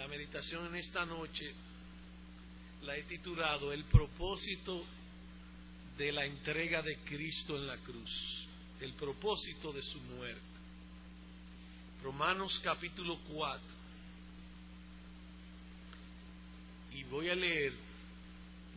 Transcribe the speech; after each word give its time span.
La 0.00 0.08
meditación 0.08 0.64
en 0.64 0.76
esta 0.76 1.04
noche 1.04 1.52
la 2.84 2.96
he 2.96 3.02
titulado 3.02 3.70
El 3.70 3.84
propósito 3.84 4.82
de 5.98 6.10
la 6.10 6.24
entrega 6.24 6.80
de 6.80 6.96
Cristo 7.00 7.54
en 7.54 7.66
la 7.66 7.76
cruz, 7.76 8.48
el 8.80 8.94
propósito 8.94 9.74
de 9.74 9.82
su 9.82 10.00
muerte. 10.00 10.40
Romanos 12.02 12.58
capítulo 12.64 13.18
4. 13.30 13.60
Y 16.94 17.04
voy 17.04 17.28
a 17.28 17.34
leer 17.34 17.74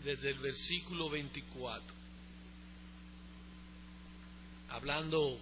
desde 0.04 0.30
el 0.32 0.40
versículo 0.40 1.10
24, 1.10 1.96
hablando 4.72 5.40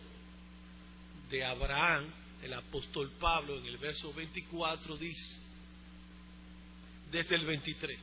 de 1.32 1.44
Abraham, 1.44 2.06
el 2.44 2.54
apóstol 2.54 3.10
Pablo 3.20 3.58
en 3.58 3.66
el 3.66 3.80
verso 3.80 4.14
24 4.14 4.96
dice, 4.98 5.51
desde 7.12 7.36
el 7.36 7.46
23, 7.46 8.00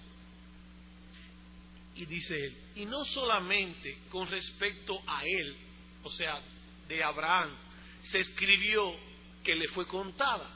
y 1.97 2.07
dice 2.07 2.35
él, 2.35 2.57
y 2.77 2.87
no 2.87 3.05
solamente 3.05 3.98
con 4.11 4.29
respecto 4.29 5.01
a 5.07 5.25
él, 5.25 5.57
o 6.05 6.11
sea, 6.11 6.41
de 6.87 7.03
Abraham, 7.03 7.57
se 8.03 8.21
escribió 8.21 8.95
que 9.43 9.55
le 9.55 9.69
fue 9.69 9.87
contada, 9.87 10.48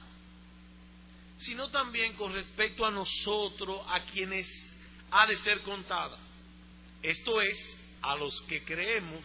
sino 1.38 1.69
también 1.70 2.15
con 2.15 2.33
respecto 2.33 2.87
a 2.87 2.91
nosotros, 2.91 3.84
a 3.88 4.05
quienes 4.06 4.47
ha 5.11 5.27
de 5.27 5.37
ser 5.39 5.62
contada. 5.62 6.19
Esto 7.03 7.41
es, 7.41 7.78
a 8.03 8.14
los 8.16 8.41
que 8.42 8.64
creemos 8.64 9.25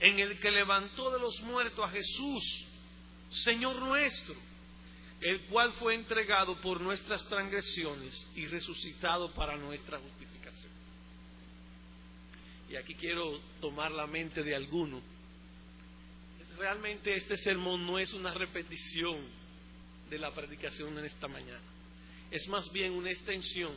en 0.00 0.18
el 0.18 0.38
que 0.38 0.50
levantó 0.50 1.10
de 1.10 1.18
los 1.20 1.40
muertos 1.40 1.84
a 1.84 1.90
Jesús, 1.90 2.66
Señor 3.30 3.80
nuestro, 3.80 4.34
el 5.24 5.40
cual 5.46 5.72
fue 5.78 5.94
entregado 5.94 6.60
por 6.60 6.82
nuestras 6.82 7.26
transgresiones 7.30 8.26
y 8.36 8.44
resucitado 8.44 9.32
para 9.32 9.56
nuestra 9.56 9.98
justificación. 9.98 10.70
Y 12.68 12.76
aquí 12.76 12.94
quiero 12.94 13.40
tomar 13.58 13.90
la 13.90 14.06
mente 14.06 14.42
de 14.42 14.54
alguno. 14.54 15.00
Realmente 16.58 17.14
este 17.14 17.38
sermón 17.38 17.86
no 17.86 17.98
es 17.98 18.12
una 18.12 18.34
repetición 18.34 19.26
de 20.10 20.18
la 20.18 20.30
predicación 20.34 20.98
en 20.98 21.06
esta 21.06 21.26
mañana. 21.26 21.64
Es 22.30 22.46
más 22.48 22.70
bien 22.70 22.92
una 22.92 23.10
extensión 23.10 23.72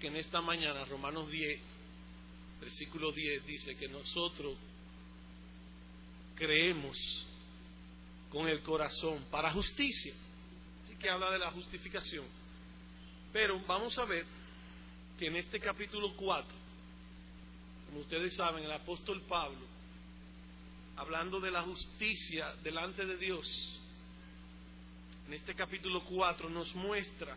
que 0.00 0.06
en 0.06 0.16
esta 0.16 0.40
mañana 0.40 0.86
Romanos 0.86 1.30
10, 1.30 1.60
versículo 2.62 3.12
10 3.12 3.44
dice 3.44 3.76
que 3.76 3.88
nosotros 3.88 4.56
creemos 6.36 6.96
con 8.30 8.48
el 8.48 8.62
corazón 8.62 9.26
para 9.30 9.52
justicia. 9.52 10.14
Que 11.00 11.10
habla 11.10 11.30
de 11.30 11.38
la 11.38 11.50
justificación. 11.50 12.26
Pero 13.32 13.60
vamos 13.66 13.96
a 13.98 14.04
ver 14.04 14.24
que 15.18 15.26
en 15.26 15.36
este 15.36 15.60
capítulo 15.60 16.14
4, 16.16 16.48
como 17.86 18.00
ustedes 18.00 18.34
saben, 18.36 18.64
el 18.64 18.72
apóstol 18.72 19.22
Pablo, 19.28 19.66
hablando 20.96 21.40
de 21.40 21.50
la 21.50 21.62
justicia 21.62 22.54
delante 22.62 23.04
de 23.04 23.16
Dios, 23.16 23.80
en 25.26 25.34
este 25.34 25.54
capítulo 25.54 26.04
4 26.04 26.48
nos 26.48 26.74
muestra 26.74 27.36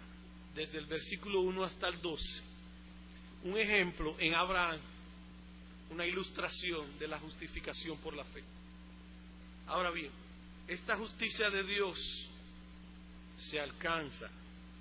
desde 0.55 0.77
el 0.77 0.85
versículo 0.85 1.41
1 1.41 1.63
hasta 1.63 1.87
el 1.87 2.01
12 2.01 2.51
un 3.43 3.57
ejemplo 3.57 4.15
en 4.19 4.33
Abraham, 4.35 4.79
una 5.89 6.05
ilustración 6.05 6.97
de 6.99 7.07
la 7.07 7.19
justificación 7.19 7.97
por 7.99 8.15
la 8.15 8.23
fe. 8.25 8.43
Ahora 9.67 9.91
bien, 9.91 10.11
esta 10.67 10.97
justicia 10.97 11.49
de 11.49 11.63
Dios 11.63 11.97
se 13.49 13.59
alcanza 13.59 14.29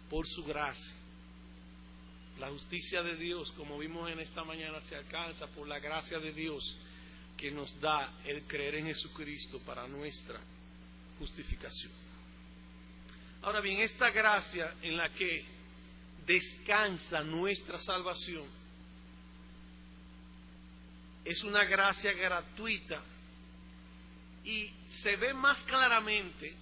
por 0.08 0.26
su 0.26 0.44
gracia. 0.44 0.94
La 2.38 2.48
justicia 2.50 3.02
de 3.02 3.16
Dios, 3.16 3.52
como 3.52 3.78
vimos 3.78 4.10
en 4.10 4.20
esta 4.20 4.44
mañana, 4.44 4.80
se 4.82 4.96
alcanza 4.96 5.46
por 5.48 5.68
la 5.68 5.78
gracia 5.78 6.18
de 6.18 6.32
Dios 6.32 6.78
que 7.36 7.50
nos 7.50 7.78
da 7.80 8.20
el 8.24 8.44
creer 8.44 8.76
en 8.76 8.86
Jesucristo 8.86 9.60
para 9.60 9.86
nuestra 9.86 10.40
justificación. 11.18 11.92
Ahora 13.42 13.60
bien, 13.60 13.80
esta 13.80 14.10
gracia 14.10 14.74
en 14.82 14.96
la 14.96 15.08
que 15.10 15.44
descansa 16.26 17.22
nuestra 17.22 17.78
salvación 17.78 18.46
es 21.24 21.42
una 21.44 21.64
gracia 21.64 22.12
gratuita 22.12 23.02
y 24.44 24.70
se 25.02 25.16
ve 25.16 25.34
más 25.34 25.62
claramente 25.64 26.54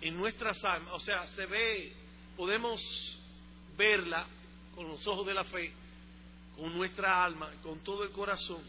en 0.00 0.16
nuestras 0.16 0.62
almas, 0.64 0.94
o 0.94 1.00
sea, 1.00 1.26
se 1.28 1.46
ve, 1.46 1.92
podemos 2.36 2.80
verla 3.76 4.26
con 4.74 4.88
los 4.88 5.06
ojos 5.06 5.26
de 5.26 5.34
la 5.34 5.44
fe, 5.44 5.72
con 6.56 6.76
nuestra 6.76 7.24
alma, 7.24 7.50
con 7.62 7.80
todo 7.80 8.04
el 8.04 8.10
corazón, 8.10 8.62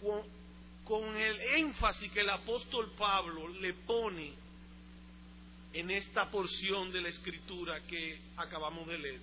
con, 0.00 0.22
con 0.84 1.16
el 1.16 1.40
énfasis 1.56 2.10
que 2.12 2.20
el 2.20 2.30
apóstol 2.30 2.92
Pablo 2.96 3.48
le 3.48 3.74
pone 3.74 4.32
en 5.72 5.90
esta 5.90 6.30
porción 6.30 6.92
de 6.92 7.00
la 7.00 7.08
escritura 7.08 7.80
que 7.82 8.20
acabamos 8.36 8.86
de 8.86 8.98
leer. 8.98 9.20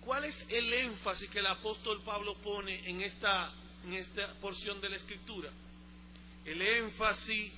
¿Cuál 0.00 0.24
es 0.24 0.36
el 0.48 0.72
énfasis 0.72 1.28
que 1.30 1.40
el 1.40 1.46
apóstol 1.46 2.00
Pablo 2.04 2.36
pone 2.36 2.88
en 2.88 3.00
esta 3.00 3.52
en 3.86 3.94
esta 3.94 4.34
porción 4.40 4.80
de 4.80 4.88
la 4.88 4.96
escritura. 4.96 5.50
El 6.44 6.60
énfasis 6.60 7.52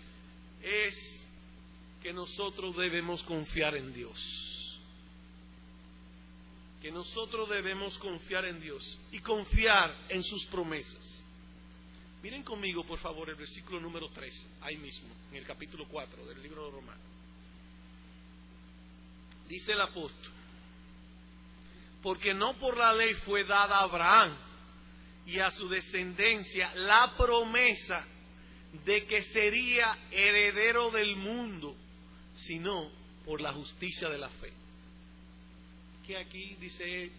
es 0.62 1.18
que 2.02 2.12
nosotros 2.12 2.76
debemos 2.76 3.22
confiar 3.24 3.76
en 3.76 3.92
Dios. 3.92 4.80
Que 6.80 6.92
nosotros 6.92 7.48
debemos 7.48 7.98
confiar 7.98 8.44
en 8.44 8.60
Dios 8.60 8.98
y 9.10 9.18
confiar 9.20 9.94
en 10.08 10.22
sus 10.22 10.44
promesas. 10.46 11.24
Miren 12.22 12.42
conmigo, 12.42 12.84
por 12.84 12.98
favor, 12.98 13.28
el 13.30 13.36
versículo 13.36 13.80
número 13.80 14.08
3, 14.10 14.46
ahí 14.62 14.76
mismo, 14.76 15.08
en 15.30 15.36
el 15.36 15.46
capítulo 15.46 15.86
4 15.88 16.26
del 16.26 16.42
libro 16.42 16.64
de 16.64 16.70
Romanos. 16.72 17.04
Dice 19.48 19.72
el 19.72 19.80
apóstol, 19.80 20.32
porque 22.02 22.34
no 22.34 22.58
por 22.58 22.76
la 22.76 22.92
ley 22.92 23.14
fue 23.24 23.44
dada 23.44 23.78
a 23.78 23.82
Abraham 23.84 24.36
y 25.26 25.38
a 25.38 25.50
su 25.50 25.68
descendencia 25.68 26.74
la 26.74 27.14
promesa 27.16 28.06
de 28.84 29.06
que 29.06 29.22
sería 29.22 29.96
heredero 30.10 30.90
del 30.90 31.16
mundo, 31.16 31.74
sino 32.46 32.90
por 33.24 33.40
la 33.40 33.52
justicia 33.52 34.08
de 34.08 34.18
la 34.18 34.28
fe. 34.28 34.52
Que 36.06 36.16
aquí 36.18 36.56
dice, 36.60 37.10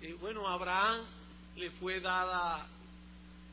eh, 0.00 0.12
bueno, 0.20 0.46
a 0.46 0.54
Abraham 0.54 1.04
le 1.56 1.70
fue 1.72 2.00
dada 2.00 2.68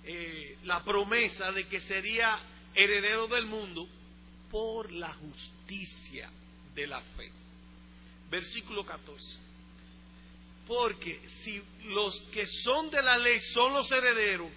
eh, 0.03 0.57
la 0.63 0.83
promesa 0.83 1.51
de 1.51 1.67
que 1.67 1.81
sería 1.81 2.39
heredero 2.73 3.27
del 3.27 3.45
mundo 3.45 3.87
por 4.51 4.91
la 4.91 5.13
justicia 5.13 6.29
de 6.73 6.87
la 6.87 7.01
fe. 7.01 7.31
Versículo 8.29 8.85
14. 8.85 9.39
Porque 10.67 11.21
si 11.43 11.61
los 11.85 12.19
que 12.31 12.45
son 12.63 12.89
de 12.89 13.01
la 13.01 13.17
ley 13.17 13.39
son 13.53 13.73
los 13.73 13.91
herederos, 13.91 14.51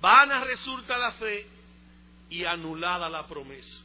van 0.00 0.32
a 0.32 0.44
resultar 0.44 0.98
la 0.98 1.12
fe 1.12 1.46
y 2.30 2.44
anulada 2.44 3.08
la 3.08 3.26
promesa. 3.26 3.82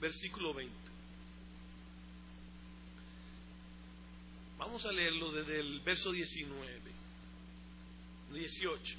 Versículo 0.00 0.54
20. 0.54 0.74
Vamos 4.58 4.84
a 4.84 4.92
leerlo 4.92 5.32
desde 5.32 5.60
el 5.60 5.80
verso 5.80 6.12
19, 6.12 6.80
18. 8.32 8.96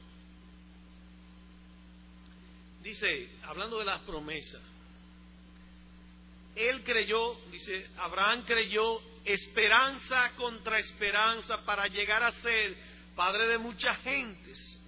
Dice, 2.82 3.30
hablando 3.44 3.78
de 3.80 3.86
las 3.86 4.02
promesas, 4.02 4.62
él 6.56 6.84
creyó, 6.84 7.36
dice, 7.52 7.90
Abraham 7.98 8.44
creyó 8.46 9.00
esperanza 9.26 10.32
contra 10.36 10.80
esperanza 10.80 11.64
para 11.66 11.88
llegar 11.88 12.24
a 12.24 12.32
ser 12.32 12.76
padre 13.16 13.48
de 13.48 13.58
muchas 13.58 13.98
gentes, 14.00 14.79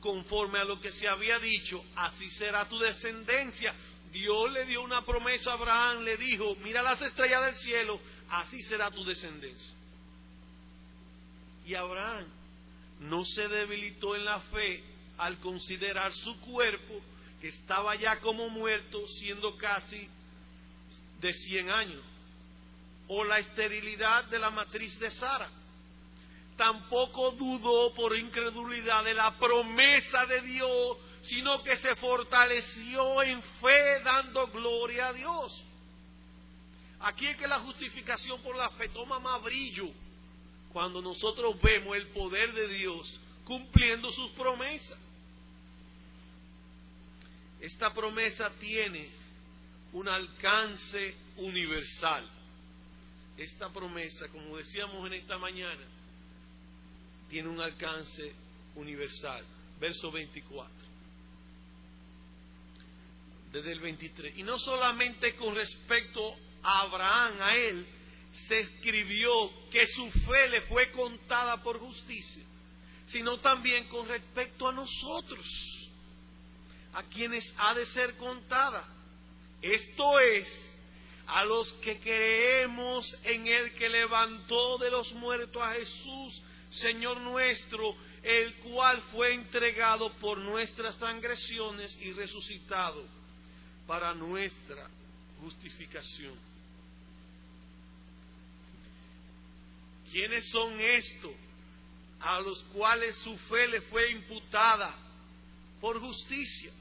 conforme 0.00 0.58
a 0.58 0.64
lo 0.64 0.80
que 0.80 0.92
se 0.92 1.08
había 1.08 1.38
dicho, 1.38 1.84
así 1.96 2.30
será 2.30 2.68
tu 2.68 2.78
descendencia. 2.78 3.74
Dios 4.12 4.50
le 4.52 4.64
dio 4.64 4.82
una 4.82 5.04
promesa 5.04 5.50
a 5.50 5.54
Abraham, 5.54 6.02
le 6.02 6.16
dijo, 6.16 6.56
mira 6.62 6.82
las 6.82 7.00
estrellas 7.02 7.44
del 7.44 7.54
cielo, 7.56 8.00
así 8.30 8.62
será 8.62 8.90
tu 8.90 9.04
descendencia. 9.04 9.74
Y 11.66 11.74
Abraham 11.74 12.26
no 13.00 13.24
se 13.24 13.46
debilitó 13.48 14.16
en 14.16 14.24
la 14.24 14.40
fe 14.40 14.82
al 15.18 15.38
considerar 15.40 16.12
su 16.14 16.40
cuerpo, 16.40 17.00
que 17.40 17.48
estaba 17.48 17.94
ya 17.96 18.20
como 18.20 18.48
muerto, 18.48 19.06
siendo 19.08 19.56
casi 19.56 20.08
de 21.20 21.32
100 21.32 21.70
años 21.70 22.02
o 23.08 23.24
la 23.24 23.38
esterilidad 23.38 24.24
de 24.24 24.38
la 24.38 24.50
matriz 24.50 24.98
de 25.00 25.10
Sara. 25.12 25.50
Tampoco 26.58 27.30
dudó 27.30 27.94
por 27.94 28.16
incredulidad 28.16 29.04
de 29.04 29.14
la 29.14 29.38
promesa 29.38 30.26
de 30.26 30.40
Dios, 30.40 30.98
sino 31.22 31.62
que 31.62 31.76
se 31.76 31.94
fortaleció 31.96 33.22
en 33.22 33.40
fe 33.60 34.02
dando 34.02 34.48
gloria 34.48 35.06
a 35.06 35.12
Dios. 35.12 35.64
Aquí 36.98 37.28
es 37.28 37.36
que 37.36 37.46
la 37.46 37.60
justificación 37.60 38.42
por 38.42 38.56
la 38.56 38.70
fe 38.70 38.88
toma 38.88 39.20
más 39.20 39.40
brillo 39.44 39.88
cuando 40.72 41.00
nosotros 41.00 41.54
vemos 41.62 41.96
el 41.96 42.08
poder 42.08 42.52
de 42.52 42.68
Dios 42.74 43.20
cumpliendo 43.44 44.10
sus 44.10 44.32
promesas. 44.32 44.98
Esta 47.60 47.94
promesa 47.94 48.50
tiene 48.58 49.10
un 49.92 50.08
alcance 50.08 51.14
universal. 51.36 52.28
Esta 53.36 53.68
promesa, 53.72 54.28
como 54.30 54.56
decíamos 54.56 55.06
en 55.06 55.14
esta 55.14 55.38
mañana, 55.38 55.97
tiene 57.28 57.48
un 57.48 57.60
alcance 57.60 58.32
universal. 58.74 59.44
Verso 59.80 60.10
24. 60.10 60.72
Desde 63.52 63.72
el 63.72 63.80
23. 63.80 64.38
Y 64.38 64.42
no 64.42 64.58
solamente 64.58 65.34
con 65.36 65.54
respecto 65.54 66.34
a 66.62 66.80
Abraham, 66.80 67.40
a 67.40 67.54
él, 67.54 67.86
se 68.46 68.60
escribió 68.60 69.30
que 69.70 69.86
su 69.86 70.10
fe 70.10 70.48
le 70.48 70.62
fue 70.62 70.90
contada 70.92 71.62
por 71.62 71.78
justicia, 71.78 72.44
sino 73.08 73.38
también 73.38 73.88
con 73.88 74.06
respecto 74.06 74.68
a 74.68 74.72
nosotros, 74.72 75.46
a 76.92 77.02
quienes 77.04 77.44
ha 77.58 77.74
de 77.74 77.86
ser 77.86 78.16
contada. 78.16 78.86
Esto 79.62 80.20
es, 80.20 80.76
a 81.26 81.44
los 81.44 81.72
que 81.74 81.98
creemos 82.00 83.14
en 83.24 83.46
el 83.46 83.74
que 83.74 83.88
levantó 83.88 84.78
de 84.78 84.90
los 84.90 85.12
muertos 85.14 85.62
a 85.62 85.72
Jesús, 85.72 86.42
Señor 86.70 87.20
nuestro, 87.20 87.94
el 88.22 88.54
cual 88.56 89.00
fue 89.12 89.34
entregado 89.34 90.12
por 90.18 90.38
nuestras 90.38 90.96
transgresiones 90.98 91.96
y 92.00 92.12
resucitado 92.12 93.04
para 93.86 94.14
nuestra 94.14 94.88
justificación. 95.40 96.34
¿Quiénes 100.10 100.48
son 100.50 100.80
estos 100.80 101.32
a 102.20 102.40
los 102.40 102.62
cuales 102.64 103.16
su 103.18 103.36
fe 103.36 103.68
le 103.68 103.80
fue 103.82 104.10
imputada 104.10 104.94
por 105.80 106.00
justicia? 106.00 106.72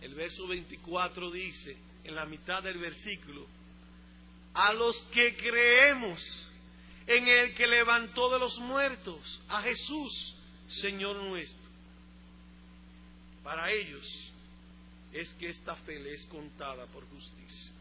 El 0.00 0.14
verso 0.14 0.46
24 0.46 1.30
dice, 1.30 1.76
en 2.04 2.14
la 2.14 2.26
mitad 2.26 2.62
del 2.62 2.78
versículo, 2.78 3.46
a 4.54 4.72
los 4.72 5.00
que 5.12 5.36
creemos 5.36 6.49
en 7.06 7.28
el 7.28 7.54
que 7.54 7.66
levantó 7.66 8.30
de 8.30 8.38
los 8.38 8.58
muertos 8.58 9.40
a 9.48 9.62
Jesús, 9.62 10.34
Señor 10.68 11.16
nuestro. 11.16 11.70
Para 13.42 13.70
ellos 13.72 14.06
es 15.12 15.32
que 15.34 15.48
esta 15.48 15.74
fe 15.76 15.98
le 15.98 16.14
es 16.14 16.24
contada 16.26 16.86
por 16.86 17.08
justicia. 17.08 17.72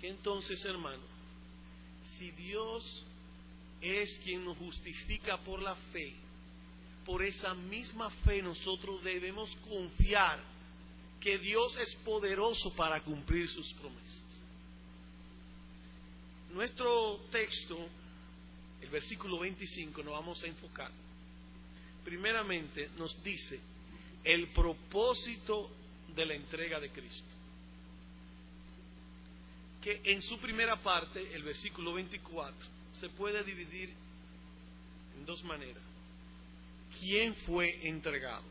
¿Qué 0.00 0.08
entonces, 0.08 0.64
hermano? 0.64 1.02
Si 2.18 2.30
Dios 2.32 3.04
es 3.80 4.18
quien 4.20 4.44
nos 4.44 4.56
justifica 4.58 5.38
por 5.38 5.60
la 5.60 5.74
fe, 5.92 6.14
por 7.04 7.22
esa 7.22 7.54
misma 7.54 8.10
fe 8.24 8.42
nosotros 8.42 9.02
debemos 9.02 9.54
confiar 9.68 10.40
que 11.20 11.38
Dios 11.38 11.76
es 11.78 11.94
poderoso 11.96 12.74
para 12.74 13.02
cumplir 13.02 13.48
sus 13.48 13.72
promesas. 13.74 14.25
Nuestro 16.56 17.20
texto, 17.30 17.76
el 18.80 18.88
versículo 18.88 19.40
25, 19.40 20.02
nos 20.02 20.14
vamos 20.14 20.42
a 20.42 20.46
enfocar. 20.46 20.90
Primeramente 22.02 22.88
nos 22.96 23.22
dice 23.22 23.60
el 24.24 24.48
propósito 24.52 25.70
de 26.14 26.24
la 26.24 26.32
entrega 26.32 26.80
de 26.80 26.88
Cristo. 26.88 27.28
Que 29.82 30.00
en 30.04 30.22
su 30.22 30.38
primera 30.38 30.82
parte, 30.82 31.34
el 31.34 31.42
versículo 31.42 31.92
24, 31.92 32.56
se 33.00 33.10
puede 33.10 33.44
dividir 33.44 33.92
en 35.14 35.26
dos 35.26 35.44
maneras. 35.44 35.82
¿Quién 36.98 37.34
fue 37.44 37.86
entregado? 37.86 38.44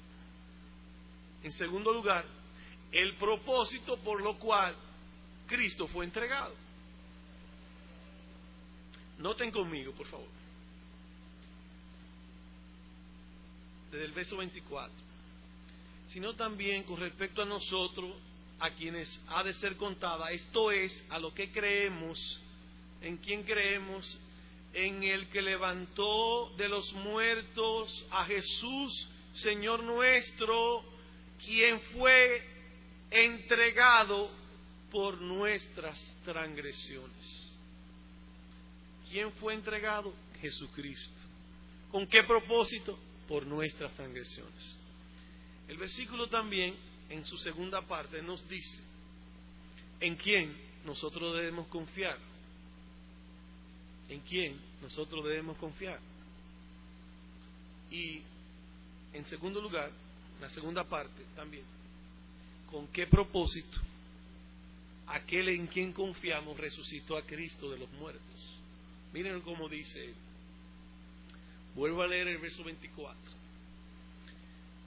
En 1.42 1.52
segundo 1.54 1.92
lugar, 1.92 2.24
el 2.92 3.16
propósito 3.16 3.98
por 3.98 4.22
lo 4.22 4.38
cual 4.38 4.76
Cristo 5.48 5.88
fue 5.88 6.06
entregado. 6.06 6.65
Noten 9.20 9.52
conmigo, 9.52 9.94
por 9.94 10.08
favor. 10.08 10.28
Desde 13.92 14.06
el 14.06 14.12
verso 14.12 14.38
24. 14.38 14.94
Sino 16.10 16.34
también 16.36 16.84
con 16.84 17.00
respecto 17.00 17.42
a 17.42 17.46
nosotros, 17.46 18.14
a 18.60 18.72
quienes 18.72 19.20
ha 19.28 19.44
de 19.44 19.54
ser 19.54 19.76
contada, 19.76 20.32
esto 20.32 20.72
es, 20.72 21.04
a 21.10 21.20
lo 21.20 21.34
que 21.34 21.52
creemos, 21.52 22.20
en 23.02 23.18
quien 23.18 23.44
creemos, 23.44 24.20
en 24.74 25.04
el 25.04 25.30
que 25.30 25.42
levantó 25.42 26.54
de 26.58 26.68
los 26.68 26.92
muertos 26.94 28.06
a 28.12 28.26
Jesús, 28.26 29.08
Señor 29.34 29.84
nuestro, 29.84 30.84
quien 31.46 31.80
fue 31.98 32.44
entregado 33.12 34.30
por 34.92 35.22
nuestras 35.22 35.98
transgresiones. 36.24 37.45
¿Quién 39.10 39.32
fue 39.34 39.54
entregado? 39.54 40.14
Jesucristo. 40.42 41.20
¿Con 41.92 42.08
qué 42.08 42.24
propósito? 42.24 42.98
Por 43.28 43.46
nuestras 43.46 43.94
transgresiones. 43.94 44.76
El 45.68 45.78
versículo 45.78 46.28
también, 46.28 46.76
en 47.10 47.26
su 47.26 47.38
segunda 47.38 47.82
parte, 47.82 48.22
nos 48.22 48.48
dice, 48.48 48.84
¿en 50.00 50.16
quién 50.16 50.56
nosotros 50.86 51.36
debemos 51.36 51.68
confiar? 51.68 52.18
¿En 54.10 54.20
quién 54.22 54.60
nosotros 54.82 55.26
debemos 55.26 55.58
confiar? 55.58 56.00
Y, 57.90 58.22
en 59.14 59.26
segundo 59.26 59.62
lugar, 59.62 59.92
la 60.40 60.50
segunda 60.50 60.84
parte 60.84 61.24
también, 61.36 61.64
¿con 62.70 62.88
qué 62.90 63.08
propósito 63.08 63.80
aquel 65.08 65.50
en 65.50 65.68
quien 65.68 65.94
confiamos 65.94 66.58
resucitó 66.58 67.18
a 67.18 67.24
Cristo 67.24 67.72
de 67.72 67.80
los 67.80 67.90
muertos? 67.94 68.55
Miren 69.16 69.40
cómo 69.40 69.70
dice 69.70 70.14
Vuelvo 71.74 72.02
a 72.04 72.08
leer 72.08 72.28
el 72.28 72.38
verso 72.38 72.66
24. 72.66 73.18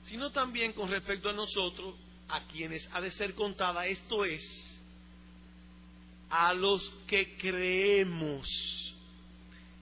Sino 0.05 0.31
también 0.33 0.75
con 0.75 0.91
respecto 0.91 1.31
a 1.31 1.33
nosotros, 1.33 1.95
a 2.29 2.47
quienes 2.49 2.87
ha 2.93 3.01
de 3.01 3.11
ser 3.11 3.35
contada, 3.35 3.87
esto 3.87 4.27
es, 4.27 4.43
a 6.29 6.53
los 6.53 6.83
que 7.07 7.39
creemos. 7.39 8.47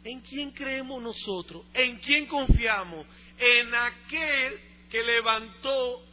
¿En 0.04 0.20
quién 0.20 0.52
creemos 0.52 1.02
nosotros? 1.02 1.64
¿En 1.74 1.98
quién 1.98 2.26
confiamos? 2.26 3.04
En 3.38 3.74
aquel 3.74 4.60
que 4.88 5.02
levantó 5.02 6.04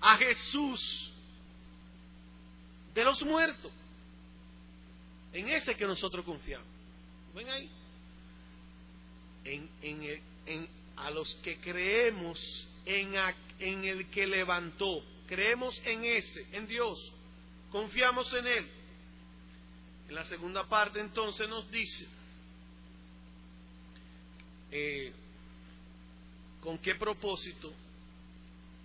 a 0.00 0.16
Jesús 0.16 1.12
de 2.94 3.04
los 3.04 3.20
muertos. 3.24 3.72
En 5.32 5.48
ese 5.48 5.74
que 5.74 5.86
nosotros 5.86 6.24
confiamos. 6.24 6.73
¿Ven 7.34 7.50
ahí? 7.50 7.70
En, 9.44 9.68
en, 9.82 10.68
a 10.96 11.10
los 11.10 11.34
que 11.36 11.58
creemos 11.58 12.68
en, 12.86 13.14
en 13.58 13.84
el 13.84 14.08
que 14.10 14.26
levantó, 14.26 15.04
creemos 15.26 15.80
en 15.84 16.04
ese, 16.04 16.46
en 16.52 16.66
Dios, 16.66 17.12
confiamos 17.70 18.32
en 18.34 18.46
Él. 18.46 18.68
En 20.08 20.14
la 20.14 20.24
segunda 20.24 20.68
parte 20.68 21.00
entonces 21.00 21.48
nos 21.48 21.70
dice, 21.70 22.06
eh, 24.70 25.12
¿con 26.60 26.78
qué 26.78 26.94
propósito 26.94 27.72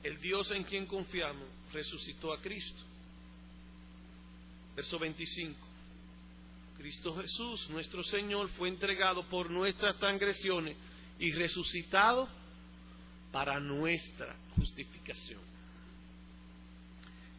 el 0.01 0.19
Dios 0.19 0.49
en 0.51 0.63
quien 0.63 0.85
confiamos 0.87 1.47
resucitó 1.71 2.33
a 2.33 2.41
Cristo? 2.41 2.83
Verso 4.75 4.97
25. 4.97 5.69
Cristo 6.79 7.13
Jesús, 7.17 7.69
nuestro 7.69 8.01
Señor, 8.03 8.47
fue 8.51 8.69
entregado 8.69 9.27
por 9.27 9.51
nuestras 9.51 9.99
transgresiones 9.99 10.77
y 11.19 11.29
resucitado 11.33 12.29
para 13.33 13.59
nuestra 13.59 14.33
justificación. 14.55 15.41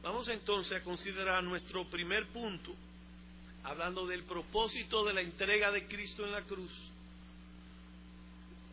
Vamos 0.02 0.28
entonces 0.28 0.78
a 0.78 0.84
considerar 0.84 1.42
nuestro 1.42 1.88
primer 1.88 2.26
punto, 2.28 2.74
hablando 3.64 4.06
del 4.06 4.24
propósito 4.24 5.06
de 5.06 5.14
la 5.14 5.22
entrega 5.22 5.70
de 5.70 5.86
Cristo 5.86 6.26
en 6.26 6.32
la 6.32 6.42
cruz. 6.42 6.72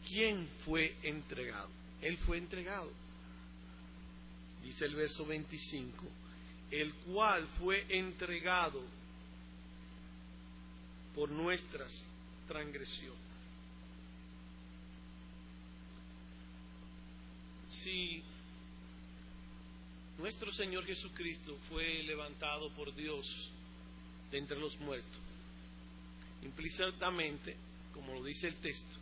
¿Quién 0.06 0.50
fue 0.66 0.98
entregado? 1.02 1.70
Él 2.02 2.18
fue 2.26 2.40
entregado. 2.40 2.92
Dice 4.62 4.84
el 4.84 4.96
verso 4.96 5.26
25, 5.26 6.06
el 6.72 6.94
cual 7.06 7.48
fue 7.58 7.86
entregado 7.88 8.97
por 11.18 11.32
nuestras 11.32 11.92
transgresiones. 12.48 13.18
Si 17.70 18.22
nuestro 20.20 20.54
Señor 20.54 20.86
Jesucristo 20.86 21.58
fue 21.70 22.04
levantado 22.04 22.70
por 22.76 22.94
Dios 22.94 23.26
de 24.30 24.38
entre 24.38 24.60
los 24.60 24.80
muertos. 24.80 25.20
Implícitamente, 26.44 27.58
como 27.96 28.14
lo 28.14 28.24
dice 28.24 28.50
el 28.50 28.56
texto, 28.58 28.96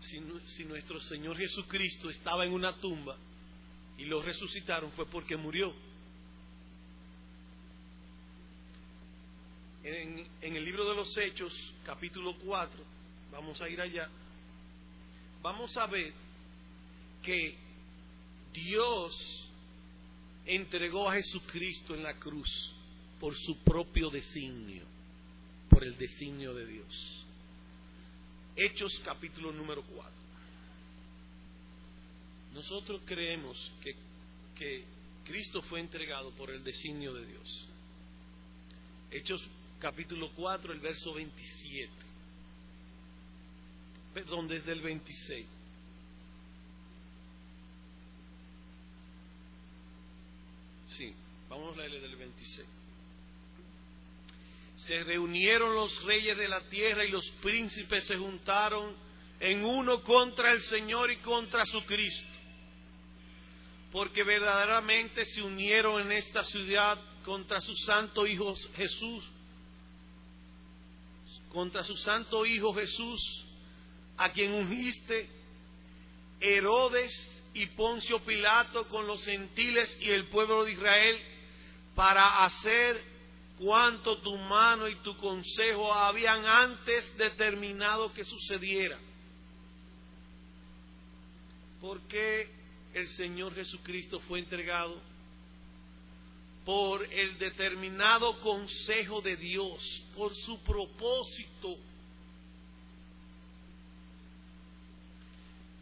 si, 0.00 0.20
si 0.56 0.64
nuestro 0.64 1.00
Señor 1.02 1.36
Jesucristo 1.36 2.10
estaba 2.10 2.44
en 2.44 2.52
una 2.52 2.76
tumba 2.80 3.16
y 3.96 4.06
lo 4.06 4.20
resucitaron 4.22 4.90
fue 4.92 5.06
porque 5.06 5.36
murió. 5.36 5.72
En, 9.82 10.26
el 10.42 10.64
libro 10.64 10.86
de 10.90 10.94
los 10.94 11.16
Hechos, 11.16 11.52
capítulo 11.84 12.36
4, 12.44 12.84
vamos 13.32 13.60
a 13.62 13.68
ir 13.68 13.80
allá, 13.80 14.10
vamos 15.40 15.74
a 15.78 15.86
ver 15.86 16.12
que 17.22 17.56
Dios 18.52 19.48
entregó 20.44 21.08
a 21.08 21.14
Jesucristo 21.14 21.94
en 21.94 22.02
la 22.02 22.14
cruz 22.18 22.74
por 23.18 23.34
su 23.34 23.56
propio 23.62 24.10
designio, 24.10 24.84
por 25.70 25.82
el 25.82 25.96
designio 25.96 26.52
de 26.52 26.66
Dios. 26.66 27.24
Hechos 28.56 29.00
capítulo 29.02 29.50
número 29.50 29.82
4. 29.82 30.12
Nosotros 32.52 33.00
creemos 33.06 33.56
que, 33.82 33.94
que 34.56 34.84
Cristo 35.24 35.62
fue 35.62 35.80
entregado 35.80 36.32
por 36.32 36.50
el 36.50 36.62
designio 36.62 37.14
de 37.14 37.24
Dios. 37.24 37.68
Hechos 39.10 39.40
capítulo 39.80 40.30
4, 40.36 40.72
el 40.72 40.80
verso 40.80 41.14
27. 41.14 41.90
Perdón, 44.14 44.46
desde 44.46 44.72
el 44.72 44.80
26. 44.80 45.46
Sí, 50.96 51.14
vamos 51.48 51.74
a 51.74 51.80
leerle 51.80 52.00
del 52.00 52.16
26. 52.16 52.68
Se 54.76 55.04
reunieron 55.04 55.74
los 55.74 56.02
reyes 56.04 56.36
de 56.36 56.48
la 56.48 56.60
tierra 56.68 57.04
y 57.04 57.10
los 57.10 57.28
príncipes 57.42 58.06
se 58.06 58.16
juntaron 58.16 58.94
en 59.38 59.64
uno 59.64 60.02
contra 60.02 60.52
el 60.52 60.60
Señor 60.60 61.10
y 61.10 61.16
contra 61.18 61.64
su 61.66 61.84
Cristo. 61.84 62.28
Porque 63.92 64.22
verdaderamente 64.24 65.24
se 65.24 65.42
unieron 65.42 66.02
en 66.02 66.12
esta 66.12 66.44
ciudad 66.44 66.98
contra 67.24 67.60
su 67.60 67.74
santo 67.76 68.26
Hijo 68.26 68.54
Jesús, 68.74 69.24
contra 71.52 71.82
su 71.82 71.96
santo 71.96 72.46
Hijo 72.46 72.72
Jesús, 72.74 73.44
a 74.16 74.32
quien 74.32 74.52
ungiste 74.52 75.28
Herodes 76.40 77.12
y 77.54 77.66
Poncio 77.66 78.24
Pilato 78.24 78.88
con 78.88 79.06
los 79.06 79.24
gentiles 79.24 79.96
y 80.00 80.10
el 80.10 80.28
pueblo 80.28 80.64
de 80.64 80.72
Israel 80.72 81.18
para 81.94 82.44
hacer 82.44 83.02
cuanto 83.58 84.22
tu 84.22 84.36
mano 84.36 84.88
y 84.88 84.94
tu 84.96 85.16
consejo 85.18 85.92
habían 85.92 86.44
antes 86.46 87.16
determinado 87.18 88.12
que 88.12 88.24
sucediera. 88.24 88.98
Porque 91.80 92.50
el 92.94 93.06
Señor 93.08 93.54
Jesucristo 93.54 94.20
fue 94.20 94.38
entregado 94.38 95.00
por 96.70 97.02
el 97.12 97.36
determinado 97.36 98.40
consejo 98.42 99.20
de 99.22 99.36
Dios, 99.36 100.04
por 100.14 100.32
su 100.36 100.62
propósito 100.62 101.76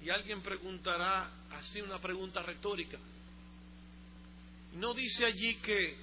Y 0.02 0.08
alguien 0.08 0.40
preguntará 0.40 1.30
así 1.50 1.82
una 1.82 2.00
pregunta 2.00 2.42
retórica. 2.42 2.96
No 4.76 4.94
dice 4.94 5.26
allí 5.26 5.56
que 5.56 5.94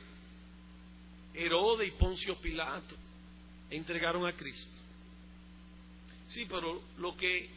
Herodes 1.33 1.87
y 1.87 1.91
Poncio 1.93 2.39
Pilato 2.39 2.95
entregaron 3.71 4.27
a 4.27 4.33
Cristo. 4.33 4.77
Sí, 6.27 6.45
pero 6.47 6.83
lo 6.99 7.17
que, 7.17 7.49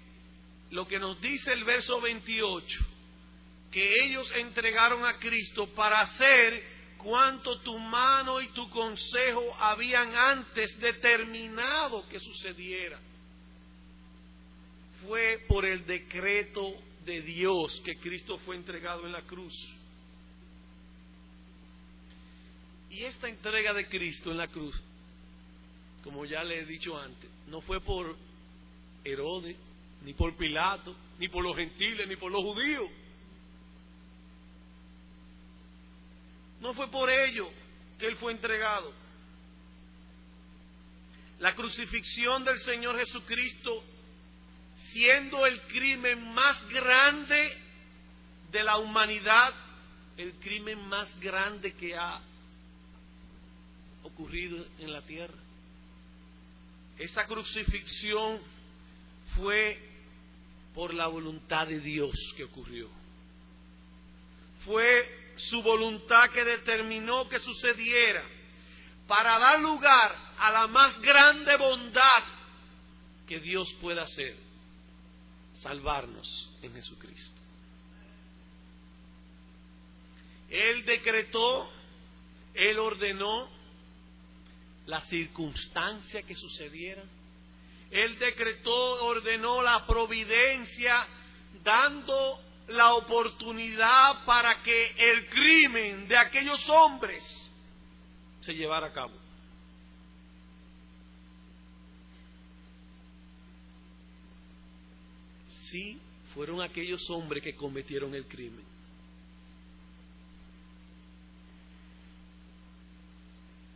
lo 0.70 0.88
que 0.88 0.98
nos 0.98 1.20
dice 1.20 1.52
el 1.52 1.64
verso 1.64 2.00
28, 2.00 2.78
que 3.70 4.04
ellos 4.06 4.32
entregaron 4.36 5.04
a 5.04 5.18
Cristo 5.18 5.66
para 5.74 6.00
hacer 6.00 6.77
cuanto 6.98 7.60
tu 7.60 7.78
mano 7.78 8.40
y 8.40 8.48
tu 8.48 8.68
consejo 8.70 9.56
habían 9.58 10.14
antes 10.14 10.78
determinado 10.78 12.06
que 12.08 12.20
sucediera 12.20 12.98
fue 15.06 15.44
por 15.48 15.64
el 15.64 15.86
decreto 15.86 16.74
de 17.04 17.22
Dios 17.22 17.80
que 17.84 17.96
Cristo 17.98 18.38
fue 18.38 18.56
entregado 18.56 19.06
en 19.06 19.12
la 19.12 19.22
cruz. 19.22 19.54
Y 22.90 23.04
esta 23.04 23.28
entrega 23.28 23.72
de 23.72 23.88
Cristo 23.88 24.30
en 24.30 24.38
la 24.38 24.48
cruz, 24.48 24.74
como 26.02 26.24
ya 26.24 26.42
le 26.42 26.60
he 26.60 26.64
dicho 26.64 26.98
antes, 26.98 27.30
no 27.46 27.60
fue 27.60 27.80
por 27.80 28.16
Herodes, 29.04 29.56
ni 30.04 30.14
por 30.14 30.36
Pilato, 30.36 30.94
ni 31.18 31.28
por 31.28 31.42
los 31.44 31.56
gentiles, 31.56 32.08
ni 32.08 32.16
por 32.16 32.30
los 32.30 32.42
judíos. 32.42 32.88
No 36.60 36.74
fue 36.74 36.90
por 36.90 37.10
ello 37.10 37.50
que 37.98 38.06
Él 38.06 38.16
fue 38.16 38.32
entregado. 38.32 38.92
La 41.38 41.54
crucifixión 41.54 42.44
del 42.44 42.58
Señor 42.58 42.98
Jesucristo 42.98 43.84
siendo 44.92 45.46
el 45.46 45.60
crimen 45.62 46.32
más 46.32 46.68
grande 46.70 47.56
de 48.50 48.62
la 48.62 48.78
humanidad, 48.78 49.54
el 50.16 50.32
crimen 50.34 50.80
más 50.88 51.08
grande 51.20 51.74
que 51.74 51.96
ha 51.96 52.20
ocurrido 54.02 54.66
en 54.78 54.92
la 54.92 55.02
tierra. 55.02 55.36
Esa 56.98 57.26
crucifixión 57.26 58.40
fue 59.36 59.78
por 60.74 60.94
la 60.94 61.06
voluntad 61.06 61.66
de 61.66 61.80
Dios 61.80 62.14
que 62.36 62.44
ocurrió. 62.44 62.88
Fue 64.64 65.17
su 65.38 65.62
voluntad 65.62 66.30
que 66.30 66.44
determinó 66.44 67.28
que 67.28 67.38
sucediera 67.38 68.24
para 69.06 69.38
dar 69.38 69.60
lugar 69.60 70.14
a 70.38 70.50
la 70.50 70.66
más 70.66 71.00
grande 71.00 71.56
bondad 71.56 72.24
que 73.26 73.40
Dios 73.40 73.72
pueda 73.80 74.02
hacer 74.02 74.36
salvarnos 75.62 76.50
en 76.62 76.74
Jesucristo. 76.74 77.38
Él 80.48 80.84
decretó, 80.84 81.70
Él 82.54 82.78
ordenó 82.78 83.50
la 84.86 85.02
circunstancia 85.02 86.22
que 86.22 86.34
sucediera. 86.34 87.02
Él 87.90 88.18
decretó, 88.18 89.04
ordenó 89.04 89.62
la 89.62 89.86
providencia, 89.86 91.06
dando 91.62 92.40
la 92.68 92.94
oportunidad 92.94 94.24
para 94.24 94.62
que 94.62 94.94
el 94.96 95.26
crimen 95.28 96.08
de 96.08 96.16
aquellos 96.16 96.68
hombres 96.68 97.22
se 98.42 98.54
llevara 98.54 98.88
a 98.88 98.92
cabo. 98.92 99.28
sí 105.70 105.98
fueron 106.34 106.60
aquellos 106.60 107.08
hombres 107.10 107.42
que 107.42 107.54
cometieron 107.54 108.14
el 108.14 108.26
crimen. 108.26 108.64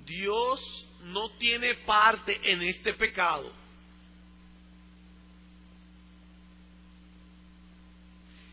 Dios 0.06 0.86
no 1.04 1.30
tiene 1.38 1.74
parte 1.86 2.38
en 2.50 2.62
este 2.62 2.94
pecado. 2.94 3.52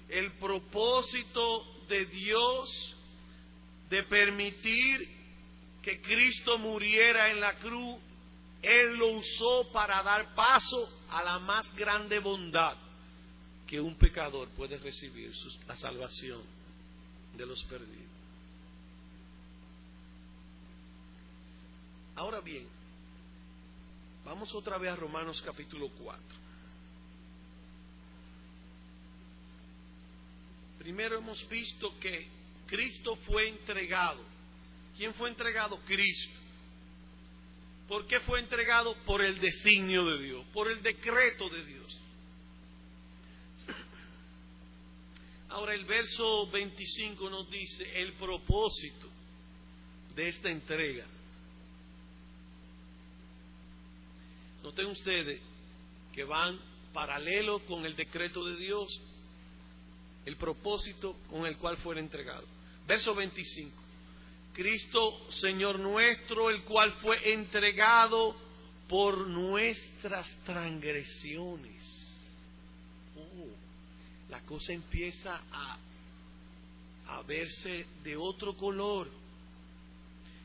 El 0.10 0.34
propósito 0.34 1.86
de 1.88 2.06
Dios 2.06 2.96
de 3.90 4.04
permitir 4.04 5.18
que 5.82 6.02
Cristo 6.02 6.58
muriera 6.58 7.32
en 7.32 7.40
la 7.40 7.56
cruz, 7.58 8.00
Él 8.62 8.98
lo 8.98 9.08
usó 9.14 9.72
para 9.72 10.04
dar 10.04 10.36
paso 10.36 10.90
a 11.10 11.24
la 11.24 11.40
más 11.40 11.74
grande 11.76 12.20
bondad 12.20 12.76
que 13.68 13.80
un 13.80 13.96
pecador 13.96 14.50
puede 14.50 14.78
recibir 14.80 15.32
la 15.68 15.76
salvación 15.76 16.42
de 17.38 17.46
los 17.46 17.64
perdidos. 17.66 18.10
Ahora 22.16 22.42
bien, 22.42 22.68
vamos 24.26 24.54
otra 24.56 24.78
vez 24.78 24.92
a 24.92 24.96
Romanos 24.96 25.42
capítulo 25.46 25.90
4. 26.02 26.49
Primero 30.90 31.20
hemos 31.20 31.48
visto 31.50 32.00
que 32.00 32.28
Cristo 32.66 33.16
fue 33.18 33.48
entregado. 33.48 34.24
¿Quién 34.98 35.14
fue 35.14 35.30
entregado? 35.30 35.80
Cristo. 35.86 36.34
¿Por 37.88 38.08
qué 38.08 38.20
fue 38.22 38.40
entregado? 38.40 38.96
Por 39.06 39.22
el 39.22 39.40
designio 39.40 40.04
de 40.04 40.24
Dios, 40.24 40.48
por 40.52 40.68
el 40.68 40.82
decreto 40.82 41.48
de 41.48 41.64
Dios. 41.64 42.00
Ahora 45.50 45.76
el 45.76 45.86
verso 45.86 46.50
25 46.50 47.30
nos 47.30 47.48
dice 47.52 48.02
el 48.02 48.14
propósito 48.14 49.10
de 50.16 50.28
esta 50.28 50.50
entrega. 50.50 51.06
noten 54.64 54.88
ustedes 54.88 55.40
que 56.16 56.24
van 56.24 56.60
paralelo 56.94 57.64
con 57.68 57.86
el 57.86 57.96
decreto 57.96 58.44
de 58.44 58.56
Dios, 58.58 59.00
el 60.30 60.38
propósito 60.38 61.16
con 61.28 61.48
el 61.48 61.58
cual 61.58 61.78
fue 61.78 62.00
entregado. 62.00 62.46
Verso 62.88 63.16
25. 63.16 63.76
Cristo, 64.54 65.32
Señor 65.32 65.80
nuestro, 65.80 66.52
el 66.52 66.64
cual 66.66 66.92
fue 67.02 67.34
entregado 67.34 68.36
por 68.88 69.28
nuestras 69.28 70.28
transgresiones. 70.46 71.84
Oh, 73.18 74.30
la 74.30 74.42
cosa 74.42 74.72
empieza 74.72 75.42
a, 75.52 75.78
a 77.08 77.22
verse 77.24 77.88
de 78.04 78.16
otro 78.16 78.56
color. 78.56 79.10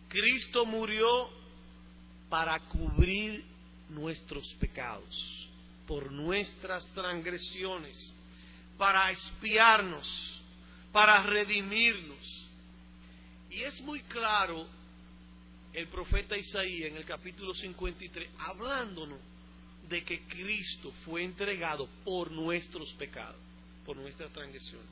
Cristo 0.08 0.64
murió 0.64 1.28
para 2.30 2.58
cubrir 2.68 3.44
nuestros 3.90 4.46
pecados, 4.54 5.48
por 5.86 6.10
nuestras 6.10 6.86
transgresiones, 6.94 8.13
para 8.78 9.10
expiarnos, 9.10 10.42
para 10.92 11.22
redimirnos. 11.22 12.48
Y 13.50 13.62
es 13.62 13.80
muy 13.82 14.00
claro 14.02 14.66
el 15.72 15.88
profeta 15.88 16.36
Isaías 16.36 16.90
en 16.90 16.96
el 16.96 17.04
capítulo 17.04 17.54
53 17.54 18.30
hablándonos 18.38 19.18
de 19.88 20.02
que 20.02 20.22
Cristo 20.22 20.92
fue 21.04 21.24
entregado 21.24 21.88
por 22.04 22.30
nuestros 22.30 22.92
pecados, 22.94 23.40
por 23.84 23.96
nuestras 23.96 24.32
transgresiones. 24.32 24.88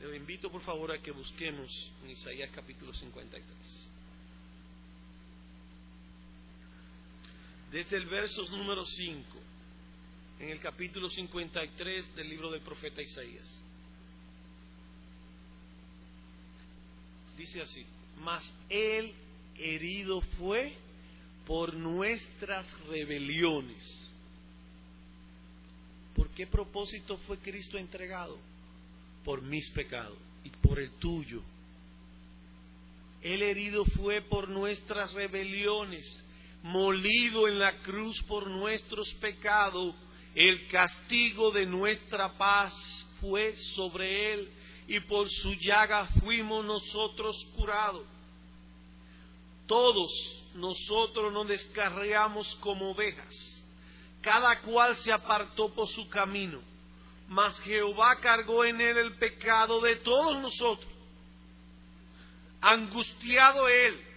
Le 0.00 0.16
invito 0.16 0.50
por 0.50 0.62
favor 0.62 0.92
a 0.92 0.98
que 1.02 1.10
busquemos 1.10 1.92
en 2.04 2.10
Isaías 2.10 2.50
capítulo 2.54 2.92
53. 2.94 3.88
desde 7.70 7.96
el 7.96 8.06
verso 8.06 8.42
número 8.50 8.84
5, 8.84 9.24
en 10.40 10.50
el 10.50 10.60
capítulo 10.60 11.08
53 11.08 12.14
del 12.14 12.28
libro 12.28 12.50
del 12.50 12.60
profeta 12.60 13.02
Isaías. 13.02 13.62
Dice 17.36 17.62
así, 17.62 17.86
mas 18.22 18.42
él 18.68 19.14
herido 19.56 20.20
fue 20.38 20.76
por 21.46 21.74
nuestras 21.74 22.66
rebeliones. 22.88 24.10
¿Por 26.14 26.28
qué 26.30 26.46
propósito 26.46 27.16
fue 27.26 27.38
Cristo 27.38 27.78
entregado? 27.78 28.38
Por 29.24 29.42
mis 29.42 29.70
pecados 29.70 30.18
y 30.44 30.50
por 30.50 30.78
el 30.78 30.90
tuyo. 30.98 31.42
Él 33.22 33.42
herido 33.42 33.84
fue 33.96 34.22
por 34.22 34.48
nuestras 34.48 35.12
rebeliones 35.12 36.04
molido 36.62 37.48
en 37.48 37.58
la 37.58 37.78
cruz 37.78 38.20
por 38.24 38.48
nuestros 38.48 39.12
pecados, 39.14 39.94
el 40.34 40.68
castigo 40.68 41.50
de 41.50 41.66
nuestra 41.66 42.36
paz 42.36 42.74
fue 43.20 43.56
sobre 43.74 44.34
él 44.34 44.52
y 44.86 45.00
por 45.00 45.28
su 45.28 45.54
llaga 45.54 46.06
fuimos 46.20 46.64
nosotros 46.64 47.36
curados. 47.56 48.06
Todos 49.66 50.10
nosotros 50.54 51.32
nos 51.32 51.46
descarriamos 51.48 52.54
como 52.56 52.92
ovejas, 52.92 53.64
cada 54.22 54.60
cual 54.62 54.96
se 54.96 55.12
apartó 55.12 55.68
por 55.74 55.88
su 55.88 56.08
camino, 56.08 56.60
mas 57.28 57.58
Jehová 57.60 58.18
cargó 58.20 58.64
en 58.64 58.80
él 58.80 58.96
el 58.96 59.14
pecado 59.16 59.80
de 59.80 59.96
todos 59.96 60.40
nosotros. 60.40 60.90
Angustiado 62.60 63.68
él, 63.68 64.08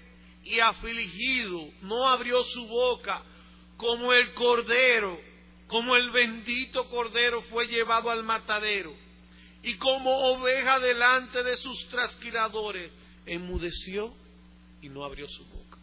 y 0.44 0.60
afligido, 0.60 1.70
no 1.82 2.08
abrió 2.08 2.44
su 2.44 2.66
boca 2.68 3.22
como 3.78 4.14
el 4.14 4.34
cordero, 4.34 5.20
como 5.72 5.96
el 5.96 6.12
bendito 6.12 6.90
cordero 6.90 7.42
fue 7.44 7.66
llevado 7.68 8.12
al 8.12 8.24
matadero, 8.24 8.94
y 9.64 9.78
como 9.78 10.12
oveja 10.34 10.80
delante 10.80 11.44
de 11.44 11.56
sus 11.56 11.88
trasquiladores, 11.88 12.92
enmudeció 13.26 14.14
y 14.82 14.90
no 14.90 15.06
abrió 15.06 15.30
su 15.30 15.46
boca. 15.46 15.78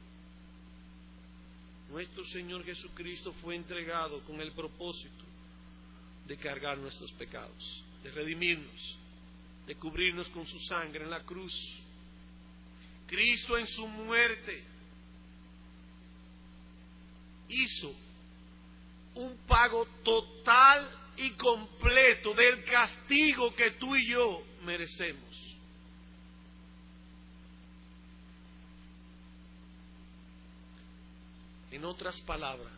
Nuestro 1.91 2.23
Señor 2.27 2.65
Jesucristo 2.67 3.33
fue 3.41 3.57
entregado 3.57 4.23
con 4.25 4.43
el 4.43 4.53
propósito 4.53 5.25
de 6.27 6.37
cargar 6.37 6.77
nuestros 6.77 7.11
pecados, 7.13 7.85
de 8.03 8.11
redimirnos, 8.11 8.99
de 9.67 9.75
cubrirnos 9.77 10.29
con 10.29 10.47
su 10.47 10.61
sangre 10.61 11.05
en 11.05 11.11
la 11.11 11.23
cruz 11.23 11.55
Cristo 13.09 13.57
en 13.57 13.67
su 13.67 13.89
muerte 13.89 14.63
hizo 17.49 17.97
un 19.19 19.37
pago 19.49 19.85
total 20.05 20.89
y 21.17 21.31
completo 21.33 22.35
del 22.35 22.65
castigo 22.65 23.53
que 23.55 23.73
tú 23.73 23.97
y 23.97 24.09
yo 24.09 24.45
merecemos. 24.63 25.25
En 31.73 31.85
otras 31.85 32.21
palabras, 32.21 32.73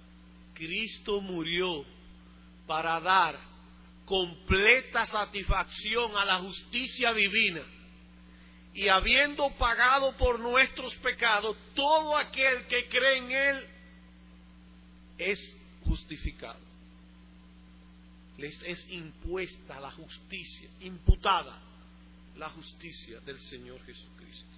Cristo 0.54 1.20
murió 1.20 1.84
para 2.66 2.98
dar 3.00 3.38
completa 4.06 5.04
satisfacción 5.04 6.16
a 6.16 6.24
la 6.24 6.38
justicia 6.38 7.12
divina 7.12 7.62
y 8.72 8.88
habiendo 8.88 9.50
pagado 9.58 10.16
por 10.16 10.40
nuestros 10.40 10.94
pecados, 10.96 11.54
todo 11.74 12.16
aquel 12.16 12.66
que 12.66 12.88
cree 12.88 13.18
en 13.18 13.30
Él 13.30 13.68
es 15.18 15.59
justificado. 15.90 16.60
Les 18.38 18.62
es 18.62 18.86
impuesta 18.90 19.80
la 19.80 19.90
justicia, 19.90 20.70
imputada 20.80 21.58
la 22.36 22.48
justicia 22.50 23.18
del 23.20 23.38
Señor 23.40 23.84
Jesucristo. 23.84 24.56